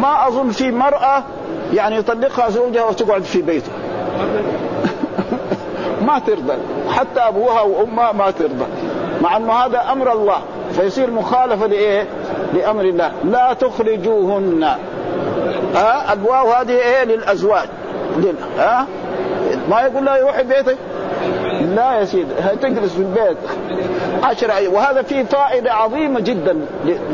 ما 0.00 0.28
أظن 0.28 0.50
في 0.50 0.70
مرأة 0.70 1.22
يعني 1.74 1.96
يطلقها 1.96 2.50
زوجها 2.50 2.84
وتقعد 2.84 3.22
في 3.22 3.42
بيته. 3.42 3.72
ما 6.06 6.18
ترضى. 6.18 6.54
حتى 6.90 7.20
أبوها 7.20 7.60
وأمها 7.60 8.12
ما 8.12 8.30
ترضى. 8.30 8.66
مع 9.22 9.36
أنه 9.36 9.52
هذا 9.52 9.92
أمر 9.92 10.12
الله. 10.12 10.38
فيصير 10.72 11.10
مخالفة 11.10 11.66
لإيه؟ 11.66 12.06
لأمر 12.54 12.84
الله. 12.84 13.12
لا 13.24 13.52
تخرجوهن. 13.52 14.76
ها؟ 15.74 16.12
الواو 16.12 16.50
هذه 16.50 16.72
إيه؟ 16.72 17.04
للأزواج. 17.04 17.68
لل... 18.16 18.34
ها؟ 18.58 18.86
ما 19.70 19.80
يقول 19.80 20.04
لا 20.04 20.16
يروح 20.16 20.40
بيتك 20.42 20.76
لا 21.76 21.92
يا 21.92 22.04
سيدي. 22.04 22.34
تجلس 22.62 22.92
في 22.92 22.98
البيت. 22.98 23.36
عشر 24.22 24.52
أيام. 24.56 24.72
وهذا 24.74 25.02
فيه 25.02 25.24
فائدة 25.24 25.72
عظيمة 25.72 26.20
جدا 26.20 26.56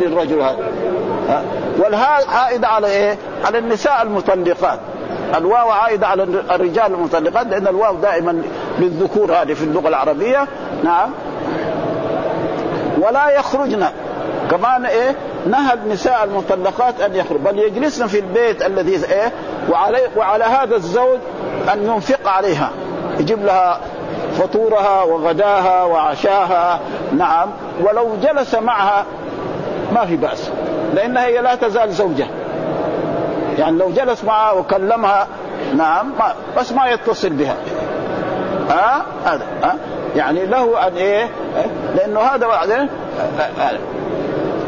للرجل 0.00 0.40
هذا. 0.40 0.72
والهاء 1.78 2.28
عائدة 2.28 2.68
على 2.68 2.86
إيه؟ 2.86 3.18
على 3.44 3.58
النساء 3.58 4.02
المطلقات 4.02 4.78
الواو 5.36 5.70
عائدة 5.70 6.06
على 6.06 6.22
الرجال 6.22 6.86
المطلقات 6.86 7.46
لأن 7.46 7.66
الواو 7.66 7.96
دائما 7.96 8.42
للذكور 8.78 9.32
هذه 9.32 9.52
في 9.52 9.64
اللغة 9.64 9.88
العربية. 9.88 10.46
نعم. 10.84 11.10
ولا 12.98 13.28
يخرجن. 13.30 13.86
كمان 14.50 14.84
إيه؟ 14.84 15.16
نهى 15.46 15.74
النساء 15.74 16.24
المطلقات 16.24 17.00
أن 17.00 17.14
يخرج. 17.14 17.40
بل 17.40 17.58
يجلسن 17.58 18.06
في 18.06 18.18
البيت 18.18 18.62
الذي 18.62 19.04
إيه؟ 19.12 19.32
وعلي 19.70 20.00
وعلى 20.16 20.44
هذا 20.44 20.76
الزوج 20.76 21.18
أن 21.72 21.86
ينفق 21.86 22.28
عليها. 22.28 22.70
يجيب 23.20 23.44
لها 23.44 23.80
فطورها 24.38 25.02
وغداها 25.02 25.84
وعشاها. 25.84 26.80
نعم. 27.12 27.48
ولو 27.82 28.16
جلس 28.22 28.54
معها 28.54 29.04
ما 29.92 30.06
في 30.06 30.16
بأس 30.16 30.50
لأنها 30.94 31.26
هي 31.26 31.38
لا 31.38 31.54
تزال 31.54 31.92
زوجة. 31.92 32.26
يعني 33.58 33.78
لو 33.78 33.90
جلس 33.90 34.24
معها 34.24 34.52
وكلمها 34.52 35.26
نعم 35.76 36.12
ما 36.18 36.34
بس 36.56 36.72
ما 36.72 36.86
يتصل 36.86 37.30
بها. 37.30 37.56
ها؟ 38.70 39.02
هذا 39.24 39.46
ها؟ 39.62 39.76
يعني 40.16 40.46
له 40.46 40.86
أن 40.86 40.96
إيه؟ 40.96 41.28
لأنه 41.96 42.20
هذا 42.20 42.46
بعدين 42.46 42.88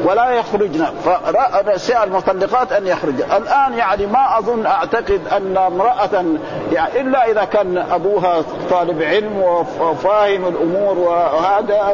ولا 0.04 0.30
يخرجن 0.30 0.84
فنساء 0.84 2.04
المطلقات 2.04 2.72
أن 2.72 2.86
يخرجن 2.86 3.24
الآن 3.36 3.74
يعني 3.74 4.06
ما 4.06 4.38
أظن 4.38 4.66
أعتقد 4.66 5.20
أن 5.32 5.56
امرأة 5.56 6.24
يعني 6.72 7.00
إلا 7.00 7.30
إذا 7.30 7.44
كان 7.44 7.78
أبوها 7.78 8.42
طالب 8.70 9.02
علم 9.02 9.42
وفاهم 9.80 10.48
الأمور 10.48 10.98
وهذا 10.98 11.92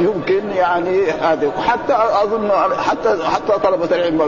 يمكن 0.00 0.50
يعني 0.56 1.10
هذا 1.10 1.50
حتى 1.66 1.96
أظن 2.22 2.50
حتى 2.88 3.18
حتى 3.24 3.52
طلبة 3.64 3.96
العلم 3.96 4.18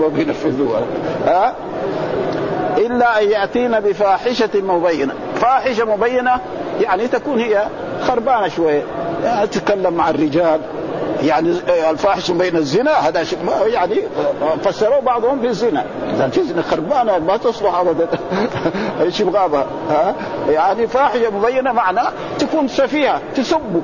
ما 0.00 0.08
بينفذوها. 0.08 0.82
ها؟ 1.26 1.54
إلا 2.78 3.22
أن 3.22 3.28
ياتين 3.28 3.80
بفاحشة 3.80 4.50
مبينة. 4.54 5.14
فاحشة 5.34 5.84
مبينة 5.84 6.40
يعني 6.80 7.08
تكون 7.08 7.38
هي 7.38 7.66
خربانة 8.02 8.48
شوية. 8.48 8.82
يعني 9.24 9.46
تتكلم 9.46 9.94
مع 9.94 10.10
الرجال. 10.10 10.60
يعني 11.22 11.50
الفاحش 11.90 12.30
بين 12.30 12.56
الزنا 12.56 12.90
هذا 12.90 13.24
يعني 13.66 13.96
فسروه 14.64 15.00
بعضهم 15.00 15.40
بالزنا 15.40 15.84
إذا 16.14 16.28
في 16.28 16.42
زنا 16.42 16.62
خربانه 16.62 17.18
ما 17.18 17.36
تصلح 17.36 17.74
ابدا. 17.74 18.08
إيش 19.02 19.20
يبغى 19.20 19.64
ها؟ 19.90 20.14
يعني 20.48 20.86
فاحشة 20.86 21.30
مبينة 21.30 21.72
معنى 21.72 22.00
تكون 22.38 22.68
سفيهة 22.68 23.20
تسبه 23.34 23.82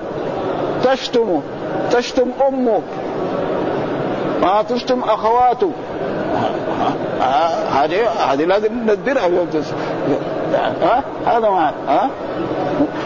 تشتمه 0.84 1.42
تشتم 1.90 2.30
أمه. 2.48 2.82
ما 4.42 4.62
تشتم 4.62 5.00
أخواته. 5.00 5.72
هذه 7.72 8.08
هذه 8.08 8.44
لازم 8.44 8.72
ندرها 8.72 9.28
ها 10.82 11.02
هذا 11.26 11.48
ما 11.50 11.72
ها 11.88 12.10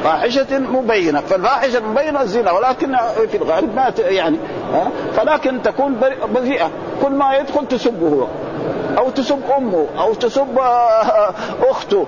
فاحشة 0.05 0.59
مبينة 0.59 1.21
فالفاحشة 1.21 1.79
المبينة 1.79 2.23
الزنا 2.23 2.53
ولكن 2.53 2.97
في 3.31 3.37
الغالب 3.37 3.75
ما 3.75 3.93
يعني 3.99 4.39
فلكن 5.17 5.63
تكون 5.63 5.97
بذيئة 6.35 6.71
كل 7.03 7.11
ما 7.11 7.37
يدخل 7.37 7.69
تسبه 7.69 8.09
هو 8.09 8.27
أو 8.99 9.11
تسب 9.11 9.41
أمه 9.57 9.87
أو 9.99 10.15
تسب 10.15 10.59
أخته 11.71 12.07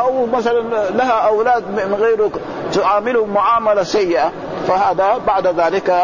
أو 0.00 0.26
مثلا 0.26 0.90
لها 0.90 1.28
أولاد 1.28 1.64
من 1.70 1.94
غيره 1.94 2.30
تعاملهم 2.72 3.34
معاملة 3.34 3.82
سيئة 3.82 4.32
فهذا 4.68 5.20
بعد 5.26 5.46
ذلك 5.46 6.02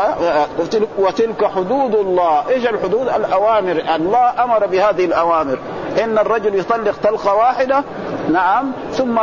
وتلك 0.99 1.45
حدود 1.45 1.95
الله. 1.95 2.49
إيش 2.49 2.67
الحدود؟ 2.67 3.09
الأوامر 3.09 3.83
الله 3.97 4.45
أمر 4.45 4.67
بهذه 4.67 5.05
الأوامر. 5.05 5.59
إن 6.03 6.19
الرجل 6.19 6.55
يطلق 6.55 6.95
طلقة 7.03 7.35
واحدة 7.35 7.85
نعم 8.33 8.73
ثم 8.93 9.19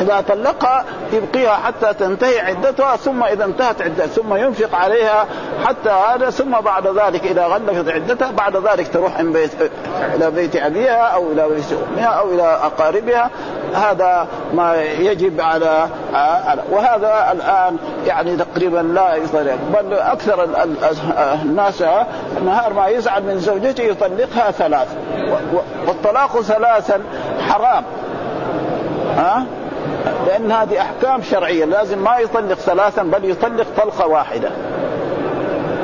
إذا 0.00 0.20
طلقها 0.20 0.84
يبقيها 1.12 1.54
حتى 1.54 1.94
تنتهي 1.94 2.40
عدتها 2.40 2.96
ثم 2.96 3.24
إذا 3.24 3.44
انتهت 3.44 3.82
عدتها 3.82 4.06
ثم 4.06 4.34
ينفق 4.34 4.74
عليها 4.74 5.26
حتى 5.64 5.90
هذا 5.90 6.30
ثم 6.30 6.50
بعد 6.60 6.86
ذلك 6.86 7.24
إذا 7.24 7.46
غلقت 7.46 7.88
عدتها 7.88 8.30
بعد 8.30 8.56
ذلك 8.56 8.92
تروح 8.92 9.20
من 9.20 9.32
بيت 9.32 9.50
إلى 10.14 10.30
بيت 10.30 10.56
أبيها 10.56 11.06
أو 11.06 11.32
إلى 11.32 11.48
بيت 11.48 11.64
أمها 11.88 12.06
أو 12.06 12.30
إلى 12.30 12.42
أقاربها. 12.42 13.30
هذا 13.74 14.26
ما 14.54 14.82
يجب 14.82 15.40
على 15.40 15.88
وهذا 16.70 17.32
الآن 17.32 17.76
يعني 18.06 18.36
تقريبا 18.36 18.78
لا 18.78 19.14
يطلق 19.14 19.58
بل 19.74 19.94
أكثر 19.94 20.48
الناس 21.42 21.82
نهار 22.44 22.72
ما 22.72 22.86
يزعل 22.88 23.22
من 23.22 23.38
زوجته 23.38 23.82
يطلقها 23.82 24.50
ثلاث 24.50 24.88
والطلاق 25.86 26.40
ثلاثا 26.40 27.00
حرام. 27.48 27.84
ها؟ 29.16 29.46
لأن 30.26 30.52
هذه 30.52 30.80
أحكام 30.80 31.22
شرعية 31.22 31.64
لازم 31.64 31.98
ما 31.98 32.18
يطلق 32.18 32.54
ثلاثا 32.54 33.02
بل 33.02 33.30
يطلق 33.30 33.66
طلقة 33.76 34.06
واحدة. 34.06 34.50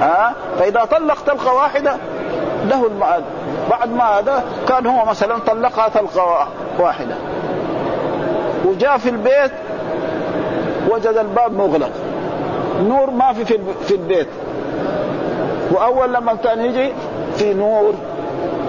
ها؟ 0.01 0.35
فإذا 0.59 0.85
طلق 0.85 1.21
طلقة 1.27 1.55
واحدة 1.55 1.97
له 2.69 2.87
المعاد 2.87 3.23
بعد 3.71 3.89
ما 3.89 4.05
هذا 4.05 4.45
كان 4.69 4.87
هو 4.87 5.05
مثلا 5.05 5.39
طلقها 5.39 5.89
طلقة 5.89 6.49
واحدة. 6.79 7.15
وجاء 8.65 8.99
في 8.99 9.09
البيت 9.09 9.53
وجد 10.91 11.17
الباب 11.17 11.53
مغلق. 11.53 11.91
نور 12.81 13.11
ما 13.11 13.33
في 13.33 13.45
في 13.85 13.95
البيت. 13.95 14.29
وأول 15.73 16.15
لما 16.15 16.35
كان 16.35 16.61
يجي 16.61 16.93
في 17.37 17.55
نور 17.55 17.95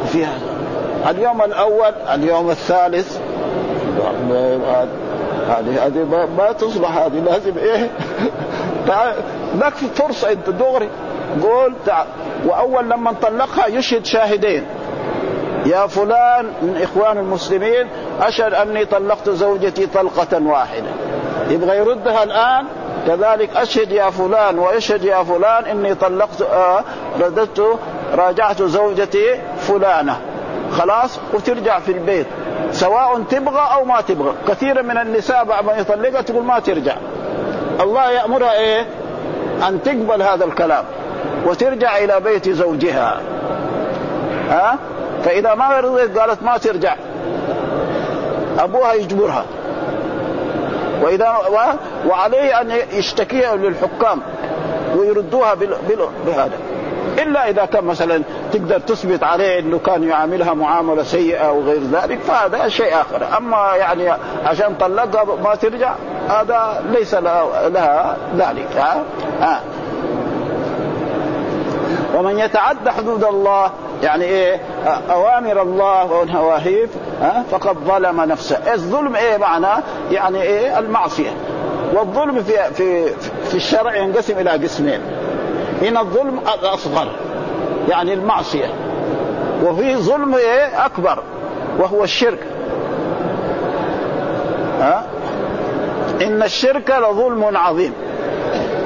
في 0.06 0.26
اليوم 1.10 1.42
الأول 1.42 1.94
اليوم 2.14 2.50
الثالث. 2.50 3.20
هذه 5.48 5.86
هذه 5.86 6.28
ما 6.38 6.52
تصلح 6.52 6.98
هذه 6.98 7.20
لازم 7.20 7.58
إيه؟ 7.58 7.90
لك 9.62 9.74
فرصة 9.74 10.32
أنت 10.32 10.50
دغري. 10.50 10.90
قول 11.44 11.74
تعال 11.86 12.08
وأول 12.46 12.90
لما 12.90 13.14
طلقها 13.22 13.68
يشهد 13.68 14.06
شاهدين. 14.06 14.66
يا 15.66 15.88
فلان 15.88 16.46
من 16.62 16.80
إخوان 16.82 17.18
المسلمين 17.18 17.88
أشهد 18.22 18.54
أني 18.54 18.86
طلقت 18.86 19.30
زوجتي 19.30 19.88
طلقة 19.88 20.44
واحدة. 20.46 20.90
يبغى 21.50 21.78
يردها 21.78 22.24
الآن؟ 22.24 22.66
كذلك 23.08 23.50
أشهد 23.56 23.92
يا 23.92 24.10
فلان 24.10 24.60
وأشهد 24.60 25.04
يا 25.04 25.24
فلان 25.24 25.66
إني 25.66 25.96
طلقت 25.96 26.42
آه 26.42 26.84
رددت 27.22 27.80
راجعت 28.14 28.62
زوجتي 28.62 29.42
فلانة. 29.58 30.18
خلاص؟ 30.72 31.20
وترجع 31.34 31.80
في 31.80 31.92
البيت. 31.92 32.28
سواء 32.72 33.22
تبغى 33.30 33.62
أو 33.74 33.86
ما 33.86 34.02
تبغى. 34.02 34.34
كثيرا 34.48 34.82
من 34.82 34.98
النساء 34.98 35.44
بعد 35.44 35.66
ما 35.66 35.74
يطلقها 35.74 36.22
تقول 36.22 36.44
ما 36.44 36.60
ترجع. 36.60 36.96
الله 37.82 38.12
يأمرها 38.12 38.54
إيه؟ 38.54 38.86
أن 39.68 39.84
تقبل 39.84 40.22
هذا 40.22 40.46
الكلام 40.46 40.86
وترجع 41.46 41.98
إلى 41.98 42.20
بيت 42.20 42.50
زوجها. 42.50 43.22
ها؟ 44.50 44.78
فإذا 45.24 45.56
ما 45.56 45.80
رضيت 45.80 46.18
قالت 46.18 46.44
ما 46.44 46.58
ترجع. 46.58 46.96
أبوها 48.60 48.94
يجبرها. 48.94 49.46
وإذا 51.02 51.38
وعليه 52.08 52.62
أن 52.62 52.72
يشتكيها 52.94 53.56
للحكام 53.56 54.22
ويردوها 54.96 55.54
بهذا. 56.26 56.58
إلا 57.20 57.50
إذا 57.50 57.66
كان 57.66 57.86
مثلا 57.86 58.24
تقدر 58.52 58.80
تثبت 58.80 59.24
عليه 59.24 59.60
إنه 59.60 59.80
كان 59.80 60.04
يعاملها 60.04 60.54
معاملة 60.54 61.04
سيئة 61.04 61.38
أو 61.38 61.62
غير 61.62 61.82
ذلك 61.92 62.20
فهذا 62.20 62.68
شيء 62.68 62.94
آخر. 62.94 63.38
أما 63.38 63.76
يعني 63.76 64.14
عشان 64.46 64.76
طلقها 64.76 65.26
ما 65.44 65.56
ترجع 65.56 65.94
هذا 66.30 66.84
ليس 66.92 67.14
لها 67.14 68.18
ذلك. 68.38 68.68
ها, 68.78 69.04
ها. 69.40 69.62
ومن 72.16 72.40
يتعد 72.40 72.90
حدود 72.90 73.24
الله 73.24 73.72
يعني 74.04 74.24
إيه؟ 74.26 74.62
أوامر 75.12 75.62
الله 75.62 76.12
ونواهيه 76.14 76.88
ها؟ 77.22 77.44
فقد 77.52 77.78
ظلم 77.88 78.22
نفسه. 78.22 78.74
الظلم؟ 78.74 79.16
إيه 79.16 79.38
معناه 79.38 79.84
يعني 80.12 80.42
إيه؟ 80.42 80.80
المعصية. 80.80 81.32
والظلم 81.94 82.44
في 82.44 82.74
في 82.74 83.10
في 83.44 83.56
الشرع 83.56 83.96
ينقسم 83.96 84.40
إلى 84.40 84.50
قسمين. 84.50 85.02
من 85.84 85.98
الظلم 85.98 86.40
الاصغر 86.40 87.08
يعني 87.90 88.14
المعصية. 88.14 88.74
وفي 89.64 89.96
ظلم 89.96 90.36
إيه؟ 90.36 90.86
أكبر 90.86 91.24
وهو 91.80 92.04
الشرك. 92.04 92.40
ها؟ 94.80 95.06
إن 96.22 96.44
الشرك 96.44 96.90
لظلم 96.90 97.58
عظيم. 97.58 97.94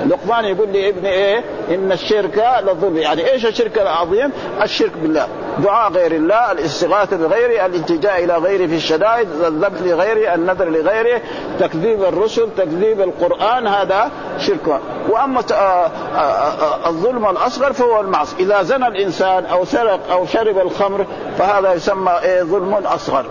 لقمان 0.08 0.46
يقول 0.46 0.70
لي 0.70 0.90
ابني 0.90 1.10
إيه؟ 1.10 1.44
إن 1.70 1.92
الشرك 1.92 2.46
لظلم. 2.64 2.98
يعني 2.98 3.32
إيش 3.32 3.46
الشرك 3.46 3.78
العظيم؟ 3.78 4.32
الشرك 4.62 4.92
بالله. 5.02 5.28
دعاء 5.64 5.92
غير 5.92 6.12
الله 6.12 6.52
الاستغاثة 6.52 7.18
بغيره 7.18 7.66
الالتجاء 7.66 8.24
إلى 8.24 8.38
غيره 8.38 8.68
في 8.68 8.76
الشدائد 8.76 9.28
الذبح 9.32 9.82
لغيره 9.82 10.36
النذر 10.36 10.70
لغيره 10.70 11.22
تكذيب 11.60 12.04
الرسل 12.04 12.50
تكذيب 12.58 13.02
القرآن 13.02 13.68
هذا 13.68 14.12
شرك. 14.40 14.68
آه، 14.68 15.54
آه، 15.54 15.90
آه، 16.16 16.90
الظلم 16.90 17.30
الأصغر 17.30 17.74
فهو 17.74 18.02
المعصيه 18.02 18.38
إذا 18.40 18.64
زنى 18.64 18.88
الإنسان 18.88 19.46
أو 19.46 19.66
سرق 19.66 20.12
أو 20.12 20.26
شرب 20.26 20.58
الخمر 20.58 21.06
فهذا 21.38 21.74
يسمى 21.74 22.12
إيه؟ 22.24 22.44
ظلم 22.44 22.74
أصغر. 22.74 23.26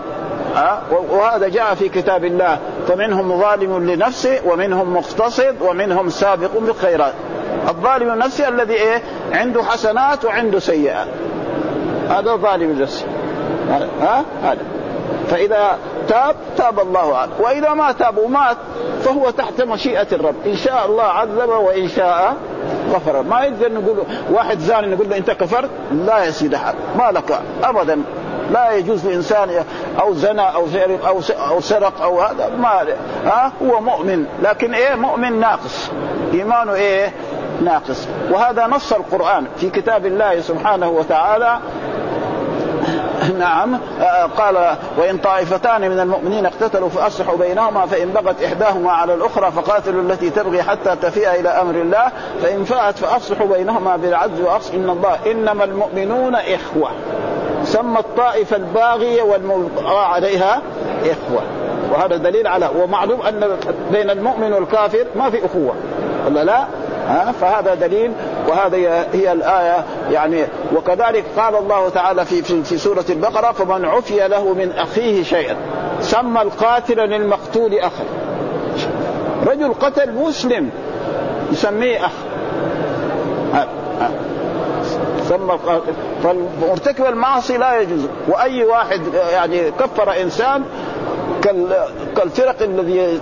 ها 0.55 0.81
وهذا 1.09 1.47
جاء 1.47 1.75
في 1.75 1.89
كتاب 1.89 2.25
الله. 2.25 2.59
فمنهم 2.87 3.41
ظالم 3.41 3.89
لنفسه 3.91 4.39
ومنهم 4.45 4.93
مقتصد 4.93 5.55
ومنهم 5.61 6.09
سابق 6.09 6.57
بالخيرات. 6.57 7.13
الظالم 7.69 8.13
النفسي 8.13 8.47
الذي 8.47 8.73
إيه؟ 8.73 9.01
عنده 9.31 9.63
حسنات 9.63 10.25
وعنده 10.25 10.59
سيئات. 10.59 11.07
هذا 12.09 12.35
ظالم 12.35 12.71
لنفسه 12.71 13.05
ها؟ 14.01 14.23
هذا. 14.43 14.61
فإذا 15.27 15.77
تاب 16.07 16.35
تاب 16.57 16.79
الله 16.79 17.17
عنه. 17.17 17.31
وإذا 17.39 17.73
ما 17.73 17.91
تاب 17.91 18.17
ومات 18.17 18.57
فهو 19.01 19.29
تحت 19.29 19.61
مشيئة 19.61 20.07
الرب. 20.11 20.35
إن 20.45 20.55
شاء 20.55 20.85
الله 20.85 21.03
عذب 21.03 21.49
وإن 21.49 21.87
شاء 21.87 22.35
غفر. 22.91 23.23
ما 23.23 23.41
يقدر 23.43 23.73
نقول 23.73 24.03
واحد 24.31 24.59
زاني 24.59 24.87
نقول 24.87 25.09
له 25.09 25.17
أنت 25.17 25.31
كفرت؟ 25.31 25.69
لا 25.91 26.23
يا 26.23 26.31
سيدي 26.31 26.57
حق 26.57 26.75
ما 26.97 27.11
لك 27.11 27.39
ابدا. 27.63 28.01
لا 28.51 28.71
يجوز 28.71 29.07
لإنسان 29.07 29.63
أو 30.01 30.13
زنى 30.13 30.55
أو 30.55 30.67
شرب 30.73 31.01
أو 31.07 31.19
أو 31.49 31.61
سرق 31.61 32.01
أو 32.01 32.21
هذا. 32.21 32.49
ما 32.49 32.85
ها؟ 33.25 33.51
هو 33.63 33.81
مؤمن. 33.81 34.25
لكن 34.43 34.73
إيه؟ 34.73 34.95
مؤمن 34.95 35.39
ناقص. 35.39 35.91
إيمانه 36.33 36.73
إيه؟ 36.73 37.13
ناقص. 37.63 38.07
وهذا 38.31 38.67
نص 38.67 38.93
القرآن 38.93 39.47
في 39.57 39.69
كتاب 39.69 40.05
الله 40.05 40.41
سبحانه 40.41 40.89
وتعالى 40.89 41.59
نعم. 43.39 43.79
قال 44.37 44.75
وإن 44.97 45.17
طائفتان 45.17 45.81
من 45.81 45.99
المؤمنين 45.99 46.45
اقتتلوا 46.45 46.89
فأصلحوا 46.89 47.37
بينهما 47.37 47.85
فإن 47.85 48.09
بغت 48.09 48.43
إحداهما 48.43 48.91
على 48.91 49.13
الأخرى 49.13 49.51
فقاتلوا 49.51 50.01
التي 50.01 50.29
تبغي 50.29 50.63
حتى 50.63 50.95
تفيء 51.01 51.39
إلى 51.39 51.49
أمر 51.49 51.75
الله. 51.75 52.11
فإن 52.41 52.63
فاءت 52.63 52.97
فأصلحوا 52.97 53.47
بينهما 53.47 53.95
بالعدل 53.95 54.43
واقص 54.43 54.71
إن 54.71 54.89
الله 54.89 55.17
إنما 55.31 55.63
المؤمنون 55.63 56.35
إخوة. 56.35 56.91
سمى 57.63 57.99
الطائفة 57.99 58.55
الباغية 58.55 59.21
والملقى 59.21 60.13
عليها 60.13 60.61
إخوة. 61.01 61.41
وهذا 61.91 62.17
دليل 62.17 62.47
على 62.47 62.69
ومعلوم 62.81 63.21
أن 63.21 63.57
بين 63.91 64.09
المؤمن 64.09 64.53
والكافر 64.53 65.05
ما 65.15 65.29
في 65.29 65.45
أخوة. 65.45 65.75
ولا 66.27 66.43
لا؟ 66.43 66.67
ها؟ 67.07 67.31
فهذا 67.31 67.73
دليل 67.75 68.11
وهذا 68.47 68.77
هي 69.13 69.31
الآية 69.31 69.85
يعني 70.11 70.45
وكذلك 70.75 71.23
قال 71.37 71.55
الله 71.55 71.89
تعالى 71.89 72.25
في 72.25 72.63
في, 72.63 72.77
سورة 72.77 73.05
البقرة 73.09 73.51
فمن 73.51 73.85
عفي 73.85 74.27
له 74.27 74.53
من 74.53 74.71
أخيه 74.71 75.23
شيئا. 75.23 75.55
سمى 76.01 76.41
القاتل 76.41 76.97
للمقتول 76.97 77.79
أخا. 77.79 78.03
رجل 79.47 79.73
قتل 79.73 80.13
مسلم 80.13 80.69
يسميه 81.51 82.05
أخ. 82.05 82.11
سمى 85.29 85.59
فمرتكب 86.23 87.05
المعاصي 87.05 87.57
لا 87.57 87.81
يجوز. 87.81 88.01
وأي 88.27 88.63
واحد 88.63 89.01
يعني 89.31 89.71
كفر 89.71 90.21
إنسان 90.21 90.63
كالفرق 92.15 92.61
الذي 92.61 93.19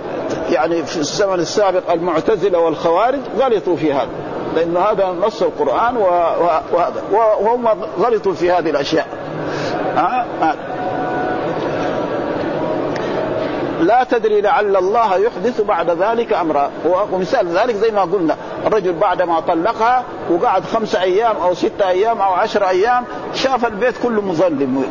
يعني 0.50 0.82
في 0.82 0.96
الزمن 0.96 1.34
السابق 1.40 1.92
المعتزلة 1.92 2.58
والخوارج 2.58 3.20
غلطوا 3.38 3.76
في 3.76 3.92
هذا. 3.92 4.25
لأن 4.54 4.76
هذا 4.76 5.06
نص 5.06 5.42
القرآن 5.42 5.96
وهذا 5.96 7.02
وهم 7.12 7.68
غلطوا 7.98 8.32
في 8.32 8.50
هذه 8.50 8.70
الأشياء. 8.70 9.06
لا 13.80 14.04
تدري 14.04 14.40
لعل 14.40 14.76
الله 14.76 15.16
يحدث 15.16 15.60
بعد 15.60 15.90
ذلك 15.90 16.32
أمرا. 16.32 16.70
ومثال 17.12 17.48
ذلك 17.48 17.74
زي 17.74 17.90
ما 17.90 18.00
قلنا. 18.02 18.36
الرجل 18.66 18.92
بعد 18.92 19.22
ما 19.22 19.40
طلقها 19.40 20.04
وقعد 20.30 20.64
خمسة 20.64 21.02
أيام 21.02 21.36
أو 21.36 21.54
ستة 21.54 21.88
أيام 21.88 22.20
أو 22.20 22.32
عشر 22.32 22.68
أيام 22.68 23.04
شاف 23.34 23.66
البيت 23.66 23.94
كله 24.02 24.22
مظلم. 24.22 24.84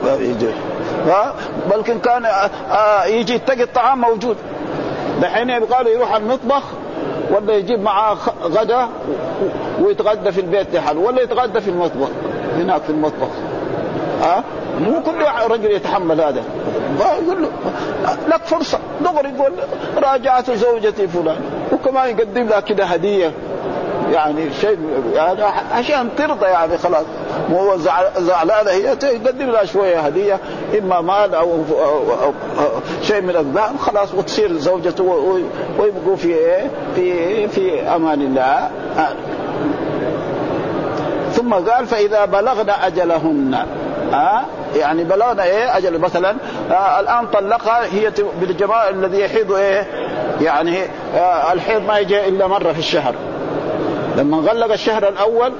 بلكن 1.72 2.00
كان 2.00 2.26
آه، 2.26 2.50
آه، 2.72 3.06
يجي 3.06 3.34
يتقي 3.34 3.64
الطعام 3.64 4.02
موجود. 4.02 4.38
دحين 5.22 5.50
يبغى 5.50 5.94
يروح 5.94 6.16
المطبخ 6.16 6.64
ولا 7.32 7.54
يجيب 7.54 7.82
معاه 7.82 8.18
غدا 8.44 8.88
ويتغدى 9.82 10.32
في 10.32 10.42
البيت 10.42 10.76
لحاله 10.76 11.00
ولا 11.00 11.22
يتغدى 11.22 11.62
في 11.62 11.70
المطبخ 11.70 12.08
هناك 12.56 12.82
في 12.82 12.90
المطبخ. 12.90 13.28
ها؟ 14.22 14.44
مو 14.80 15.02
كل 15.02 15.52
رجل 15.52 15.72
يتحمل 15.72 16.22
هذا. 16.22 16.44
يقول 17.00 17.42
له 17.42 17.50
لك 18.28 18.44
فرصة 18.44 18.80
دغري 19.02 19.30
يقول 19.30 19.52
راجعت 19.98 20.52
زوجتي 20.52 21.08
فلان 21.08 21.38
وكمان 21.72 22.10
يقدم 22.10 22.48
لها 22.48 22.60
كده 22.60 22.86
هدية. 22.86 23.32
يعني 24.12 24.54
شيء 24.62 24.78
يعني 25.14 25.44
عشان 25.72 26.10
ترضى 26.18 26.46
يعني 26.46 26.78
خلاص. 26.78 27.06
مو 27.50 27.78
زعلانة 28.18 28.70
هي 28.70 28.96
تقدم 28.96 29.50
لها 29.50 29.66
شوية 29.66 30.00
هدية 30.00 30.40
إما 30.80 31.02
مال 31.02 31.36
أو, 31.36 31.64
شيء 33.02 33.22
من 33.22 33.36
الذهب 33.36 33.78
خلاص 33.78 34.14
وتصير 34.14 34.54
زوجته 34.54 35.04
ويبقوا 35.80 36.16
في 36.16 36.28
إيه؟ 36.28 36.68
في 36.96 37.48
في 37.48 37.82
أمان 37.82 38.22
الله. 38.22 38.70
ثم 41.34 41.54
قال 41.54 41.86
فإذا 41.86 42.26
بلغن 42.26 42.70
أجلهن. 42.70 43.54
ها 44.12 44.40
آه؟ 44.40 44.78
يعني 44.78 45.04
بلغنا 45.04 45.44
إيه؟ 45.44 45.78
أجل 45.78 46.00
مثلا 46.00 46.36
آه 46.72 47.00
الآن 47.00 47.28
طلقها 47.28 47.86
هي 47.86 48.12
بالجماعة 48.42 48.90
الذي 48.90 49.20
يحيض 49.20 49.52
إيه؟ 49.52 49.88
يعني 50.42 50.78
آه 51.16 51.54
الحيض 51.54 51.82
ما 51.86 52.00
يجي 52.00 52.28
إلا 52.28 52.48
مرة 52.48 52.74
في 52.74 52.80
الشهر. 52.80 53.16
لما 54.18 54.38
غلق 54.38 54.72
الشهر 54.72 55.08
الأول 55.08 55.54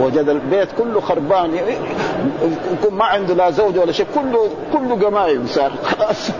وجد 0.00 0.28
البيت 0.28 0.68
كله 0.78 1.00
خربان 1.00 1.54
يكون 2.72 2.94
ما 2.94 3.04
عنده 3.04 3.34
لا 3.34 3.50
زوج 3.50 3.78
ولا 3.78 3.92
شيء 3.92 4.06
كله 4.14 4.50
كله 4.72 5.06
قمايم 5.06 5.46
صار 5.46 5.72
خلاص. 5.82 6.30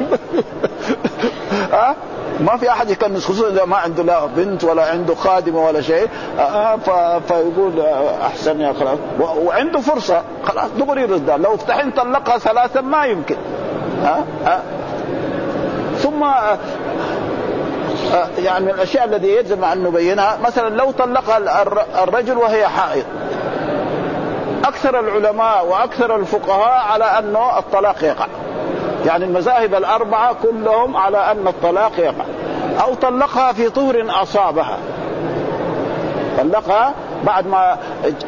ها؟ 1.72 1.96
ما 2.40 2.56
في 2.56 2.70
أحد 2.70 2.90
يكنس 2.90 3.24
خصوصا 3.24 3.48
إذا 3.48 3.64
ما 3.64 3.76
عنده 3.76 4.02
لا 4.02 4.26
بنت 4.26 4.64
ولا 4.64 4.90
عنده 4.90 5.14
خادمة 5.14 5.66
ولا 5.66 5.80
شيء. 5.80 6.08
آه 6.38 6.76
فيقول 7.18 7.80
أحسن 8.22 8.60
يا 8.60 8.72
خلاص. 8.72 8.98
وعنده 9.20 9.80
فرصة 9.80 10.22
خلاص 10.44 10.70
دغري 10.78 11.02
يرد 11.02 11.30
لو 11.30 11.54
افتحين 11.54 11.90
طلقها 11.90 12.38
ثلاثا 12.38 12.80
ما 12.80 13.04
يمكن. 13.04 13.36
ها؟ 14.02 14.24
ها؟ 14.44 14.62
ثم 15.98 16.22
آه 16.22 16.58
يعني 18.38 18.64
من 18.64 18.70
الأشياء 18.70 19.04
الذي 19.04 19.28
يجب 19.28 19.64
أن 19.64 19.82
نبينها. 19.82 20.38
مثلا 20.44 20.68
لو 20.68 20.90
طلقها 20.90 21.62
الرجل 22.04 22.38
وهي 22.38 22.68
حائض. 22.68 23.04
أكثر 24.64 25.00
العلماء 25.00 25.66
وأكثر 25.66 26.16
الفقهاء 26.16 26.92
على 26.92 27.04
أنه 27.04 27.58
الطلاق 27.58 28.04
يقع. 28.04 28.26
يعني 29.06 29.24
المذاهب 29.24 29.74
الأربعة 29.74 30.36
كلهم 30.42 30.96
على 30.96 31.18
أن 31.30 31.48
الطلاق 31.48 31.92
يقع. 31.98 32.24
أو 32.82 32.94
طلقها 32.94 33.52
في 33.52 33.68
طهر 33.68 34.06
أصابها. 34.22 34.78
طلقها 36.38 36.94
بعد 37.24 37.46
ما 37.46 37.76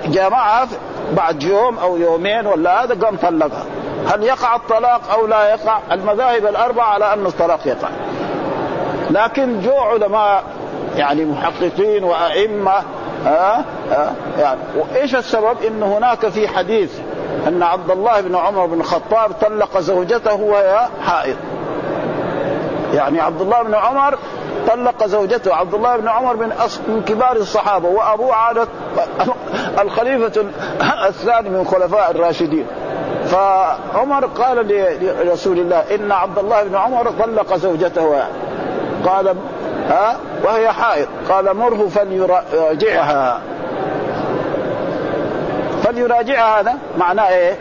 جامعها 0.06 0.68
بعد 1.12 1.42
يوم 1.42 1.78
أو 1.78 1.96
يومين 1.96 2.46
ولا 2.46 2.84
هذا 2.84 3.06
قام 3.06 3.16
طلقها. 3.16 3.64
هل 4.06 4.22
يقع 4.22 4.56
الطلاق 4.56 5.00
أو 5.12 5.26
لا 5.26 5.50
يقع؟ 5.50 5.78
المذاهب 5.92 6.46
الأربعة 6.46 6.86
على 6.86 7.12
أن 7.12 7.26
الطلاق 7.26 7.60
يقع. 7.66 7.88
لكن 9.10 9.60
جو 9.60 9.76
علماء 9.76 10.44
يعني 10.96 11.24
محققين 11.24 12.04
وأئمة 12.04 12.74
ها 13.24 13.64
ها 13.90 14.14
يعني. 14.38 14.60
وإيش 14.76 15.14
السبب؟ 15.14 15.56
إن 15.66 15.82
هناك 15.82 16.28
في 16.28 16.48
حديث 16.48 16.98
أن 17.46 17.62
عبد 17.62 17.90
الله 17.90 18.20
بن 18.20 18.34
عمر 18.34 18.66
بن 18.66 18.80
الخطاب 18.80 19.30
طلق 19.40 19.78
زوجته 19.78 20.34
وهي 20.34 20.88
حائض. 21.06 21.36
يعني 22.94 23.20
عبد 23.20 23.40
الله 23.40 23.62
بن 23.62 23.74
عمر 23.74 24.18
طلق 24.68 25.06
زوجته 25.06 25.54
عبد 25.54 25.74
الله 25.74 25.96
بن 25.96 26.08
عمر 26.08 26.36
من 26.36 26.52
من 26.88 27.02
كبار 27.02 27.36
الصحابة 27.36 27.88
وابوه 27.88 28.34
عادت 28.34 28.68
الخليفة 29.82 30.44
الثاني 31.08 31.50
من 31.50 31.60
الخلفاء 31.60 32.10
الراشدين. 32.10 32.66
فعمر 33.24 34.26
قال 34.26 34.68
لرسول 35.26 35.58
الله 35.58 35.94
إن 35.94 36.12
عبد 36.12 36.38
الله 36.38 36.62
بن 36.62 36.74
عمر 36.74 37.10
طلق 37.10 37.56
زوجته 37.56 38.22
قال 39.04 39.34
ها؟ 39.88 40.16
وهي 40.44 40.72
حائض. 40.72 41.08
قال 41.28 41.56
مره 41.56 41.88
فليراجعها. 41.88 43.40
فليراجعها 45.82 46.60
هذا 46.60 46.74
معناه 46.98 47.28
إيه؟ 47.28 47.56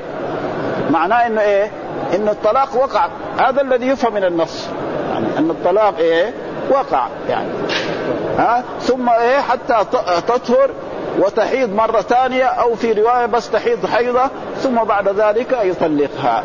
معناه 0.91 1.27
إنه 1.27 1.41
إيه؟ 1.41 1.71
إن 2.15 2.29
الطلاق 2.29 2.75
وقع. 2.75 3.07
هذا 3.37 3.61
الذي 3.61 3.87
يفهم 3.87 4.13
من 4.13 4.23
النص. 4.23 4.67
يعني 5.13 5.25
إن 5.37 5.49
الطلاق 5.49 5.97
إيه؟ 5.97 6.33
وقع 6.71 7.07
يعني. 7.29 7.49
ها؟ 8.37 8.63
ثم 8.81 9.09
إيه؟ 9.09 9.39
حتى 9.39 9.75
تطهر 10.27 10.69
وتحيض 11.19 11.73
مرة 11.73 12.01
ثانية 12.01 12.45
أو 12.45 12.75
في 12.75 12.91
رواية 12.93 13.25
بس 13.25 13.49
تحيض 13.49 13.85
حيضة 13.85 14.29
ثم 14.57 14.75
بعد 14.75 15.09
ذلك 15.09 15.57
يطلقها. 15.63 16.43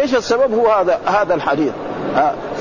إيش 0.00 0.14
السبب؟ 0.14 0.54
هو 0.54 0.72
هذا 0.72 0.98
هذا 1.06 1.34
الحديث. 1.34 1.72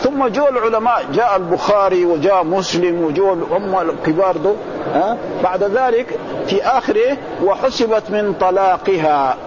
ثم 0.03 0.27
جو 0.27 0.47
العلماء 0.47 1.05
جاء 1.13 1.35
البخاري 1.37 2.05
وجاء 2.05 2.43
مسلم 2.43 3.03
وجو 3.03 3.33
هم 3.33 3.79
الكبار 3.89 4.37
دو 4.37 4.53
ها؟ 4.93 5.17
بعد 5.43 5.63
ذلك 5.63 6.19
في 6.47 6.63
آخره 6.63 7.17
وحسبت 7.43 8.03
من 8.09 8.33
طلاقها. 8.33 9.37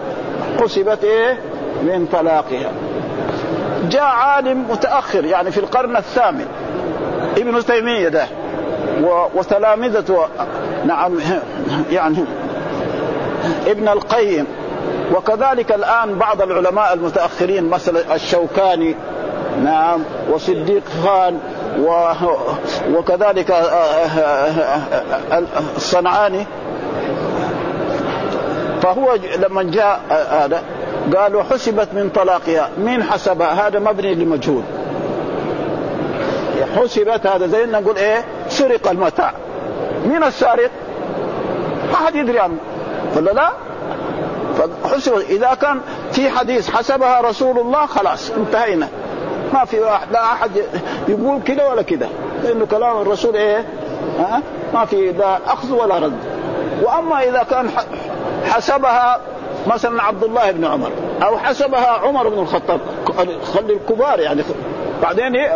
حسبت 0.61 1.03
إيه؟ 1.03 1.39
من 1.83 2.07
طلاقها. 2.11 2.71
جاء 3.89 4.03
عالم 4.03 4.65
متأخر 4.71 5.25
يعني 5.25 5.51
في 5.51 5.57
القرن 5.57 5.97
الثامن. 5.97 6.47
ابن 7.37 7.65
تيمية 7.65 8.09
ده. 8.09 8.25
وتلامذته 9.35 10.17
نعم 10.85 11.19
يعني 11.91 12.17
ابن 13.67 13.87
القيم. 13.87 14.47
وكذلك 15.15 15.71
الآن 15.71 16.15
بعض 16.17 16.41
العلماء 16.41 16.93
المتأخرين 16.93 17.69
مثلا 17.69 18.15
الشوكاني 18.15 18.95
نعم 19.63 20.03
وصديق 20.31 20.83
خان 21.03 21.39
و... 21.79 22.11
وكذلك 22.93 23.51
الصنعاني. 25.75 26.45
فهو 28.81 29.17
لما 29.37 29.63
جاء 29.63 29.99
هذا 30.31 30.63
قالوا 31.15 31.43
حسبت 31.43 31.87
من 31.93 32.09
طلاقها. 32.09 32.69
مين 32.77 33.03
حسبها؟ 33.03 33.67
هذا 33.67 33.79
مبني 33.79 34.15
لمجهول. 34.15 34.63
حسبت 36.77 37.27
هذا 37.27 37.47
زي 37.47 37.65
نقول 37.65 37.97
إيه؟ 37.97 38.25
سرق 38.49 38.89
المتاع. 38.89 39.33
مين 40.05 40.23
السارق؟ 40.23 40.69
ما 41.91 41.95
حد 41.95 42.15
يدري 42.15 42.39
عنه. 42.39 42.57
ولا 43.15 43.31
لا؟ 43.31 43.49
فحسبت. 44.83 45.25
إذا 45.29 45.53
كان 45.53 45.81
في 46.11 46.29
حديث 46.29 46.69
حسبها 46.69 47.21
رسول 47.21 47.59
الله 47.59 47.85
خلاص 47.85 48.31
انتهينا. 48.31 48.87
ما 49.53 49.65
في 49.65 49.79
واحد 49.79 50.11
لا 50.11 50.23
أحد 50.23 50.51
يقول 51.07 51.41
كذا 51.43 51.67
ولا 51.67 51.81
كذا 51.81 52.09
لأنه 52.43 52.65
كلام 52.65 53.01
الرسول 53.01 53.35
إيه؟ 53.35 53.65
ها؟ 54.19 54.41
ما 54.73 54.85
في 54.85 55.11
لا 55.11 55.53
أخذ 55.53 55.71
ولا 55.71 55.97
رد. 55.99 56.17
وأما 56.83 57.23
إذا 57.23 57.43
كان 57.43 57.69
حسبها 58.45 59.19
مثلا 59.67 60.03
عبد 60.03 60.23
الله 60.23 60.51
بن 60.51 60.65
عمر 60.65 60.91
أو 61.23 61.37
حسبها 61.37 61.87
عمر 61.87 62.29
بن 62.29 62.39
الخطاب 62.39 62.79
خلي 63.53 63.73
الكبار 63.73 64.19
يعني 64.19 64.43
بعدين 65.01 65.47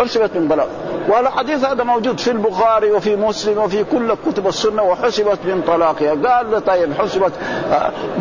حسبت 0.00 0.30
من 0.36 0.48
بلاغ 0.48 0.66
والحديث 1.08 1.64
هذا 1.64 1.84
موجود 1.84 2.20
في 2.20 2.30
البخاري 2.30 2.92
وفي 2.92 3.16
مسلم 3.16 3.58
وفي 3.58 3.84
كل 3.84 4.14
كتب 4.26 4.46
السنة 4.46 4.82
وحسبت 4.82 5.38
من 5.44 5.62
طلاقها. 5.66 6.10
قال 6.28 6.64
طيب 6.64 6.94
حسبت. 6.98 7.32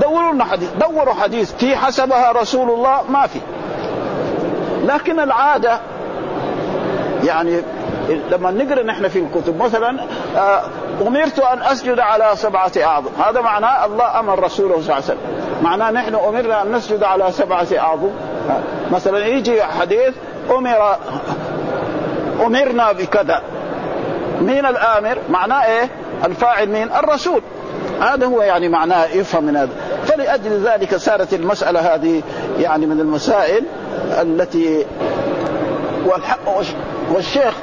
دوروا 0.02 0.32
لنا 0.32 0.46
حديث. 0.46 0.70
دوروا 0.74 1.14
حديث. 1.14 1.54
في 1.54 1.76
حسبها 1.76 2.32
رسول 2.32 2.70
الله؟ 2.70 3.02
ما 3.10 3.28
في. 3.28 3.40
لكن 4.84 5.20
العادة 5.20 5.80
يعني 7.24 7.62
لما 8.32 8.52
نقرأ 8.52 8.84
نحن 8.84 9.08
في 9.08 9.20
الكتب 9.20 9.64
مثلا 9.64 10.00
آه، 10.38 10.64
أمرت 11.02 11.40
أن 11.40 11.62
أسجد 11.62 12.00
على 12.00 12.32
سبعة 12.36 12.72
أعظم. 12.84 13.10
هذا 13.28 13.42
معناه 13.42 13.86
الله 13.86 14.20
أمر 14.20 14.44
رسوله 14.44 14.74
صلى 14.74 14.82
الله 14.82 14.94
عليه 14.94 15.04
وسلم. 15.04 15.18
معناه 15.62 15.92
نحن 15.92 16.16
أمرنا 16.16 16.62
أن 16.62 16.72
نسجد 16.72 17.04
على 17.04 17.32
سبعة 17.32 17.68
أعظم. 17.78 18.10
مثلا 18.92 19.26
يجي 19.26 19.64
حديث 19.64 20.14
أمر 20.52 20.96
أمرنا 22.46 22.92
بكذا. 22.92 23.42
مين 24.42 24.66
الآمر؟ 24.66 25.18
معناه 25.30 25.66
إيه؟ 25.66 25.90
الفاعل 26.26 26.70
مين؟ 26.70 26.92
الرسول. 26.92 27.42
هذا 28.02 28.26
هو 28.26 28.42
يعني 28.42 28.70
معناه 28.70 29.06
يفهم 29.06 29.44
من 29.44 29.58
هذا. 29.58 29.72
فلأجل 30.06 30.64
ذلك 30.66 30.96
صارت 30.96 31.34
المسألة 31.34 31.96
هذه 31.96 32.22
يعني 32.60 32.86
من 32.86 33.00
المسائل 33.00 33.64
التي 34.22 34.86
والشيخ 37.12 37.54